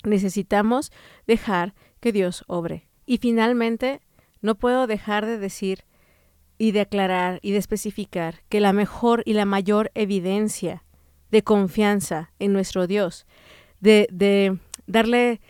necesitamos 0.06 0.94
dejar 1.28 1.76
que 2.00 2.14
Dios 2.14 2.46
obre. 2.48 2.88
Y 3.06 3.18
finalmente, 3.18 4.02
no 4.42 4.56
puedo 4.56 4.88
dejar 4.88 5.26
de 5.26 5.38
decir 5.38 5.86
y 6.58 6.72
de 6.72 6.82
aclarar 6.82 7.40
y 7.42 7.52
de 7.52 7.58
especificar 7.58 8.42
que 8.50 8.60
la 8.60 8.74
mejor 8.74 9.24
y 9.26 9.34
la 9.34 9.46
mayor 9.46 9.92
evidencia 9.94 10.84
de 11.32 11.44
confianza 11.44 12.32
en 12.40 12.54
nuestro 12.54 12.88
Dios, 12.88 13.26
de, 13.80 14.58
darle 14.88 15.42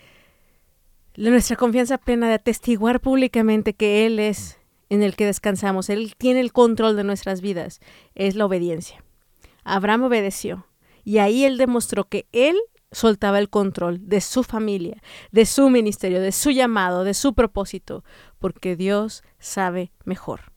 nuestra 1.16 1.56
confianza 1.56 1.98
plena 1.98 2.28
de 2.28 2.36
atestiguar 2.36 3.00
públicamente 3.00 3.74
que 3.74 4.06
Él 4.06 4.20
es 4.20 4.60
en 4.90 5.04
el 5.04 5.16
que 5.16 5.26
descansamos, 5.26 5.90
Él 5.90 6.16
tiene 6.18 6.40
el 6.40 6.52
control 6.52 6.96
de 6.96 7.04
nuestras 7.04 7.42
vidas, 7.42 7.80
es 8.16 8.36
la 8.36 8.46
obediencia. 8.46 9.04
Abraham 9.64 10.04
obedeció 10.04 10.66
y 11.04 11.20
ahí 11.20 11.46
Él 11.46 11.58
demostró 11.58 12.06
que 12.06 12.28
Él 12.32 12.58
soltaba 12.92 13.40
el 13.40 13.50
control 13.50 14.08
de 14.08 14.22
su 14.22 14.44
familia, 14.44 15.02
de 15.32 15.46
su 15.46 15.70
ministerio, 15.70 16.22
de 16.22 16.32
su 16.32 16.52
llamado, 16.52 17.04
de 17.04 17.14
su 17.14 17.34
propósito, 17.34 18.04
porque 18.40 18.76
Dios 18.76 19.24
sabe 19.40 19.92
mejor. 20.06 20.54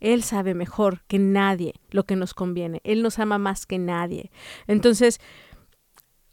Él 0.00 0.22
sabe 0.22 0.54
mejor 0.54 1.02
que 1.06 1.18
nadie 1.18 1.74
lo 1.90 2.04
que 2.04 2.16
nos 2.16 2.34
conviene. 2.34 2.80
Él 2.84 3.02
nos 3.02 3.18
ama 3.18 3.38
más 3.38 3.66
que 3.66 3.78
nadie. 3.78 4.30
Entonces, 4.66 5.20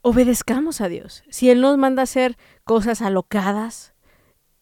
obedezcamos 0.02 0.80
a 0.80 0.88
Dios. 0.88 1.24
Si 1.30 1.50
Él 1.50 1.60
nos 1.60 1.76
manda 1.76 2.02
hacer 2.02 2.36
cosas 2.64 3.02
alocadas, 3.02 3.92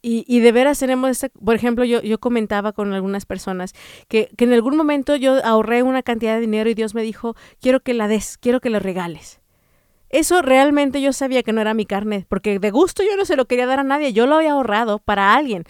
y, 0.07 0.41
de 0.41 0.53
veras 0.53 0.79
tenemos, 0.79 1.09
este, 1.09 1.31
por 1.31 1.55
ejemplo, 1.55 1.83
yo, 1.83 2.03
yo 2.03 2.21
comentaba 2.21 2.75
con 2.75 2.93
algunas 2.93 3.25
personas 3.25 3.73
que, 4.07 4.29
que, 4.37 4.45
en 4.45 4.53
algún 4.53 4.77
momento 4.77 5.17
yo 5.17 5.43
ahorré 5.43 5.83
una 5.83 6.03
cantidad 6.03 6.35
de 6.35 6.43
dinero 6.43 6.69
y 6.69 6.75
Dios 6.75 6.95
me 6.95 7.03
dijo, 7.03 7.37
quiero 7.59 7.81
que 7.81 7.95
la 7.95 8.07
des, 8.07 8.37
quiero 8.37 8.61
que 8.61 8.69
la 8.69 8.81
regales. 8.81 9.41
Eso 10.15 10.43
realmente 10.43 11.03
yo 11.03 11.13
sabía 11.13 11.43
que 11.43 11.53
no 11.53 11.61
era 11.61 11.75
mi 11.75 11.87
carne, 11.87 12.25
porque 12.29 12.61
de 12.61 12.71
gusto 12.71 13.03
yo 13.03 13.17
no 13.17 13.25
se 13.25 13.35
lo 13.35 13.47
quería 13.47 13.67
dar 13.67 13.81
a 13.81 13.83
nadie, 13.83 14.13
yo 14.13 14.29
lo 14.29 14.37
había 14.37 14.53
ahorrado 14.53 15.01
para 15.01 15.35
alguien, 15.35 15.65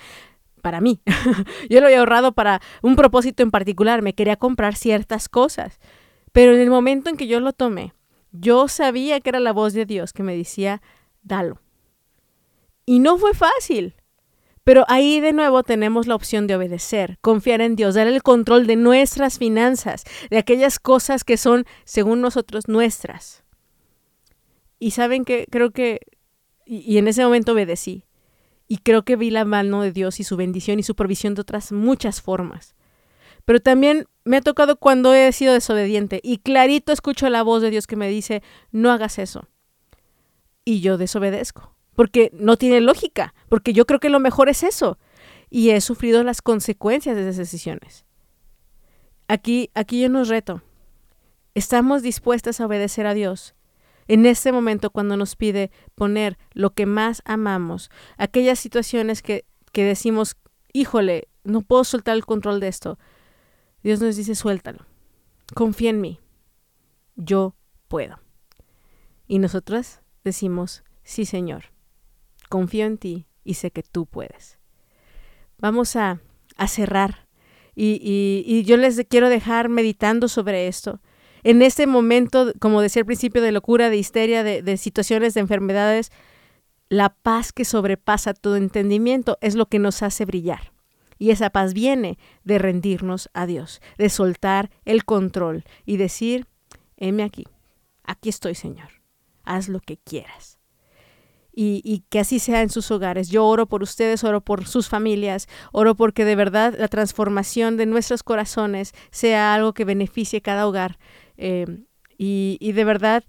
para 0.61 0.83
mí. 0.83 1.01
yo 1.71 1.81
lo 1.81 1.87
había 1.87 2.01
ahorrado 2.01 2.33
para 2.33 2.61
un 2.83 2.95
propósito 2.95 3.43
en 3.43 3.51
particular, 3.51 4.03
me 4.03 4.15
quería 4.15 4.37
comprar 4.37 4.77
ciertas 4.77 5.31
cosas. 5.31 5.81
Pero 6.33 6.53
en 6.53 6.61
el 6.61 6.69
momento 6.69 7.09
en 7.09 7.17
que 7.17 7.27
yo 7.27 7.41
lo 7.41 7.55
tomé, 7.55 7.95
yo 8.33 8.69
sabía 8.69 9.19
que 9.21 9.31
era 9.31 9.41
la 9.41 9.55
voz 9.55 9.73
de 9.73 9.87
Dios 9.87 10.13
que 10.13 10.23
me 10.23 10.37
decía, 10.37 10.83
dalo. 11.23 11.63
Y 12.85 12.99
no 12.99 13.17
fue 13.17 13.33
fácil. 13.33 13.95
Pero 14.63 14.85
ahí 14.89 15.21
de 15.21 15.33
nuevo 15.33 15.63
tenemos 15.63 16.07
la 16.07 16.17
opción 16.17 16.47
de 16.47 16.57
obedecer, 16.57 17.17
confiar 17.23 17.63
en 17.63 17.77
Dios, 17.77 17.95
dar 17.95 18.09
el 18.09 18.23
control 18.23 18.67
de 18.67 18.77
nuestras 18.77 19.39
finanzas, 19.39 20.05
de 20.29 20.37
aquellas 20.37 20.79
cosas 20.79 21.25
que 21.25 21.39
son, 21.39 21.65
según 21.87 22.21
nosotros, 22.21 22.69
nuestras. 22.69 23.44
Y 24.85 24.91
saben 24.91 25.25
que 25.25 25.47
creo 25.51 25.71
que, 25.71 26.01
y, 26.67 26.99
en 26.99 27.09
ese 27.09 27.25
momento 27.25 27.53
obedecí. 27.53 28.05
Y 28.69 28.77
creo 28.77 29.03
que 29.03 29.17
vi 29.17 29.31
la 29.31 29.47
mano 29.47 29.81
de 29.81 29.93
Dios 29.93 30.21
y 30.21 30.25
su 30.25 30.37
bendición 30.37 30.79
y 30.79 30.83
su 30.83 30.95
provisión 30.95 31.35
de 31.35 31.41
otras 31.41 31.73
muchas 31.73 32.21
formas. 32.21 32.75
Pero 33.47 33.61
también 33.61 34.05
me 34.25 34.37
ha 34.37 34.43
tocado 34.43 34.77
cuando 34.77 35.15
he 35.15 35.33
sido 35.33 35.55
desobediente 35.55 36.21
y 36.23 36.37
clarito 36.37 36.93
escucho 36.93 37.31
la 37.31 37.43
voz 37.43 37.63
de 37.63 37.71
Dios 37.71 37.87
que 37.87 37.97
me 37.97 38.11
dice, 38.11 38.43
no 38.73 38.93
hagas 38.93 39.19
eso. 39.19 39.49
Y 40.67 40.83
yo 40.83 40.99
desobedezco, 40.99 41.75
porque 41.97 42.31
no 42.35 42.59
tiene 42.59 42.83
lógica, 42.83 43.33
porque 43.49 43.73
yo 43.73 43.87
creo 43.87 44.01
que 44.01 44.11
lo 44.11 44.21
mejor 44.21 44.51
es 44.51 44.63
eso. 44.63 44.99
Y 45.49 45.71
he 45.71 45.81
sufrido 45.81 46.23
las 46.25 46.43
consecuencias 46.43 47.17
de 47.17 47.23
esas 47.23 47.39
decisiones. 47.39 48.05
Aquí, 49.29 49.71
aquí 49.73 50.03
yo 50.03 50.11
nos 50.11 50.29
reto. 50.29 50.61
¿Estamos 51.55 52.03
dispuestas 52.03 52.61
a 52.61 52.67
obedecer 52.67 53.07
a 53.07 53.15
Dios? 53.15 53.55
En 54.09 54.27
este 54.27 54.53
momento 54.53 54.91
cuando 54.91 55.17
nos 55.17 55.37
pide 55.37 55.71
poner 55.95 56.39
lo 56.53 56.75
que 56.75 56.87
más 56.87 57.23
amamos, 57.25 57.91
aquellas 58.17 58.59
situaciones 58.59 59.23
que, 59.23 59.45
que 59.73 59.85
decimos, 59.85 60.37
híjole, 60.73 61.29
no 61.45 61.63
puedo 61.63 61.85
soltar 61.85 62.17
el 62.17 62.27
control 62.27 62.61
de 62.61 62.69
esto, 62.69 62.99
Dios 63.83 64.01
nos 64.01 64.17
dice, 64.17 64.35
suéltalo. 64.35 64.87
Confía 65.55 65.91
en 65.91 66.01
mí. 66.01 66.19
Yo 67.17 67.55
puedo. 67.89 68.19
Y 69.27 69.39
nosotras 69.39 70.03
decimos, 70.25 70.85
sí, 71.03 71.27
Señor. 71.27 71.65
Confío 72.49 72.87
en 72.87 72.99
ti 72.99 73.27
y 73.45 73.55
sé 73.55 73.71
que 73.71 73.83
tú 73.83 74.07
puedes. 74.07 74.59
Vamos 75.59 75.97
a, 75.97 76.21
a 76.57 76.69
cerrar. 76.69 77.29
Y, 77.75 78.01
y, 78.47 78.63
yo 78.65 78.77
les 78.77 79.05
quiero 79.09 79.29
dejar 79.29 79.69
meditando 79.69 80.29
sobre 80.29 80.69
esto. 80.69 81.01
En 81.45 81.61
este 81.61 81.87
momento, 81.87 82.53
como 82.59 82.81
decía 82.81 83.01
al 83.01 83.07
principio, 83.07 83.43
de 83.43 83.53
locura, 83.53 83.91
de 83.91 83.99
histeria, 83.99 84.43
de, 84.43 84.77
situaciones, 84.79 85.35
de 85.35 85.41
enfermedades, 85.41 86.11
la 86.89 87.11
paz 87.11 87.53
que 87.53 87.67
sobrepasa 87.67 88.33
todo 88.33 88.57
entendimiento 88.57 89.37
es 89.43 89.55
lo 89.55 89.67
que 89.67 89.79
nos 89.79 90.03
hace 90.03 90.25
brillar. 90.25 90.73
Y 91.19 91.31
esa 91.31 91.51
paz 91.51 91.75
viene 91.75 92.19
de 92.45 92.59
rendirnos 92.59 93.29
a 93.35 93.47
Dios, 93.47 93.83
de 93.99 94.09
soltar 94.09 94.71
el 94.87 95.05
control 95.05 95.65
y 95.85 95.99
decir, 95.99 96.47
heme 96.97 97.23
aquí, 97.23 97.45
aquí 98.03 98.31
estoy 98.31 98.55
Señor, 98.55 98.89
haz 99.45 99.69
lo 99.69 99.81
que 99.81 99.99
quieras. 99.99 100.59
Y, 101.57 102.03
que 102.09 102.19
así 102.19 102.41
sea 102.41 102.63
en 102.63 102.69
sus 102.69 102.91
hogares. 102.91 103.29
Yo 103.29 103.47
oro 103.47 103.67
por 103.67 103.85
ustedes, 103.85 104.25
oro 104.25 104.41
por 104.41 104.67
sus 104.67 104.89
familias, 104.89 105.47
oro 105.71 105.95
porque 105.95 106.25
de 106.25 106.35
verdad 106.35 106.75
la 106.77 106.89
transformación 106.89 107.77
de 107.77 107.87
nuestros 107.87 108.25
corazones 108.25 108.93
sea 109.13 109.55
algo 109.55 109.73
que 109.73 109.85
beneficie 109.85 110.43
cada 110.43 110.67
hogar. 110.67 110.99
Eh, 111.37 111.67
y, 112.17 112.59
y 112.61 112.73
de 112.73 112.85
verdad 112.85 113.25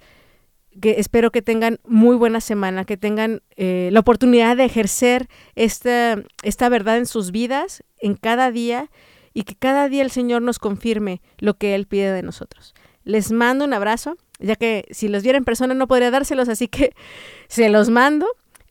que 0.82 0.99
espero 0.99 1.32
que 1.32 1.41
tengan 1.41 1.80
muy 1.86 2.16
buena 2.16 2.41
semana, 2.41 2.86
que 2.86 2.97
tengan 2.97 3.41
eh, 3.56 3.89
la 3.91 3.99
oportunidad 4.01 4.58
de 4.58 4.66
ejercer 4.66 5.28
esta, 5.56 6.22
esta 6.43 6.70
verdad 6.70 6.97
en 6.97 7.06
sus 7.06 7.32
vidas, 7.32 7.84
en 7.99 8.16
cada 8.16 8.51
día, 8.51 8.89
y 9.34 9.43
que 9.43 9.56
cada 9.56 9.89
día 9.89 10.01
el 10.01 10.12
Señor 10.12 10.41
nos 10.41 10.60
confirme 10.60 11.22
lo 11.38 11.56
que 11.56 11.76
Él 11.76 11.88
pide 11.88 12.12
de 12.12 12.24
nosotros. 12.24 12.74
Les 13.03 13.32
mando 13.32 13.66
un 13.66 13.74
abrazo, 13.74 14.18
ya 14.39 14.56
que 14.56 14.86
si 14.91 15.08
los 15.08 15.24
viera 15.24 15.38
en 15.38 15.45
persona 15.45 15.74
no 15.74 15.88
podría 15.88 16.12
dárselos, 16.12 16.49
así 16.49 16.68
que 16.68 16.93
se 17.47 17.70
los 17.70 17.89
mando. 17.89 18.28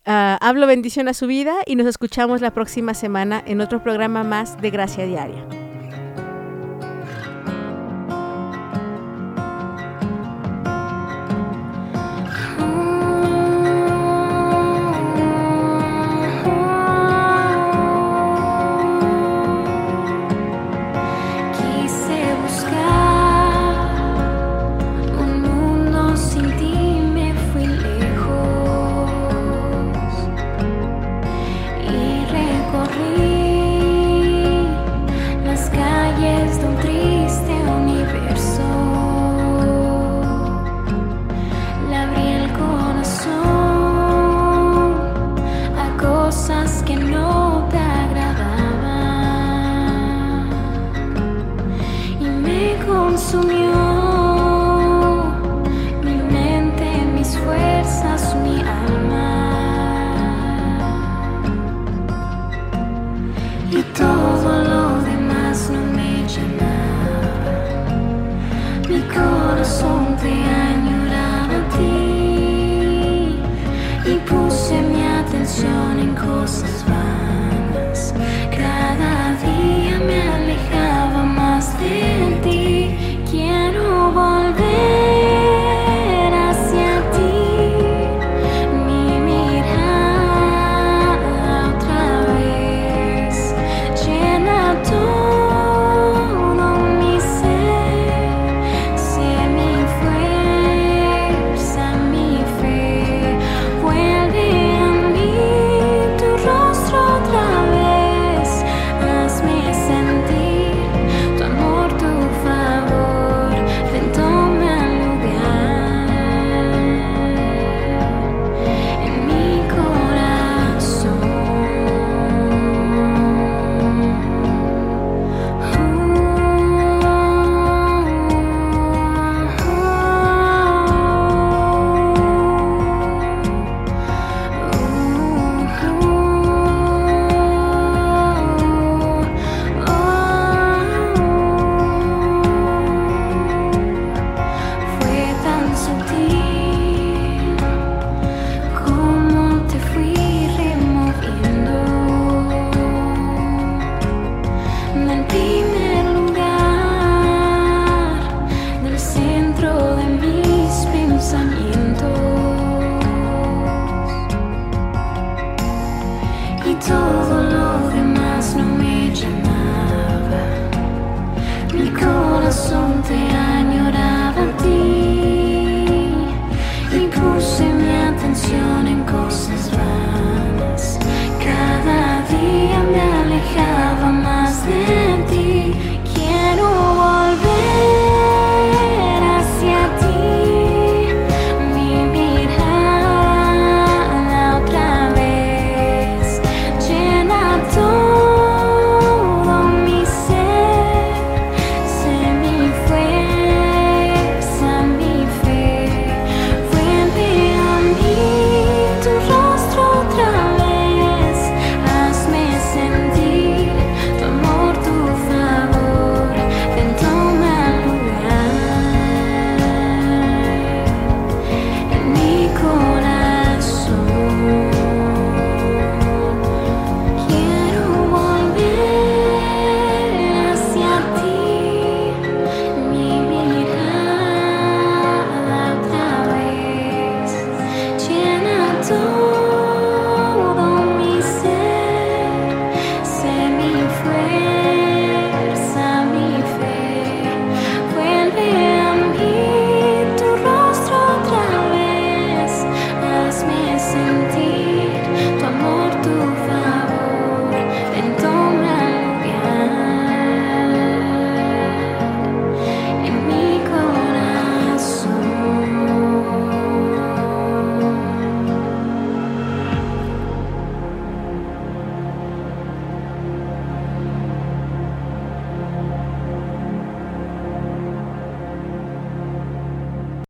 Ah, 0.06 0.38
hablo 0.42 0.66
bendición 0.66 1.08
a 1.08 1.14
su 1.14 1.26
vida 1.26 1.54
y 1.64 1.76
nos 1.76 1.86
escuchamos 1.86 2.42
la 2.42 2.52
próxima 2.52 2.92
semana 2.92 3.42
en 3.46 3.62
otro 3.62 3.82
programa 3.82 4.22
más 4.22 4.60
de 4.60 4.70
Gracia 4.70 5.06
Diaria. 5.06 5.73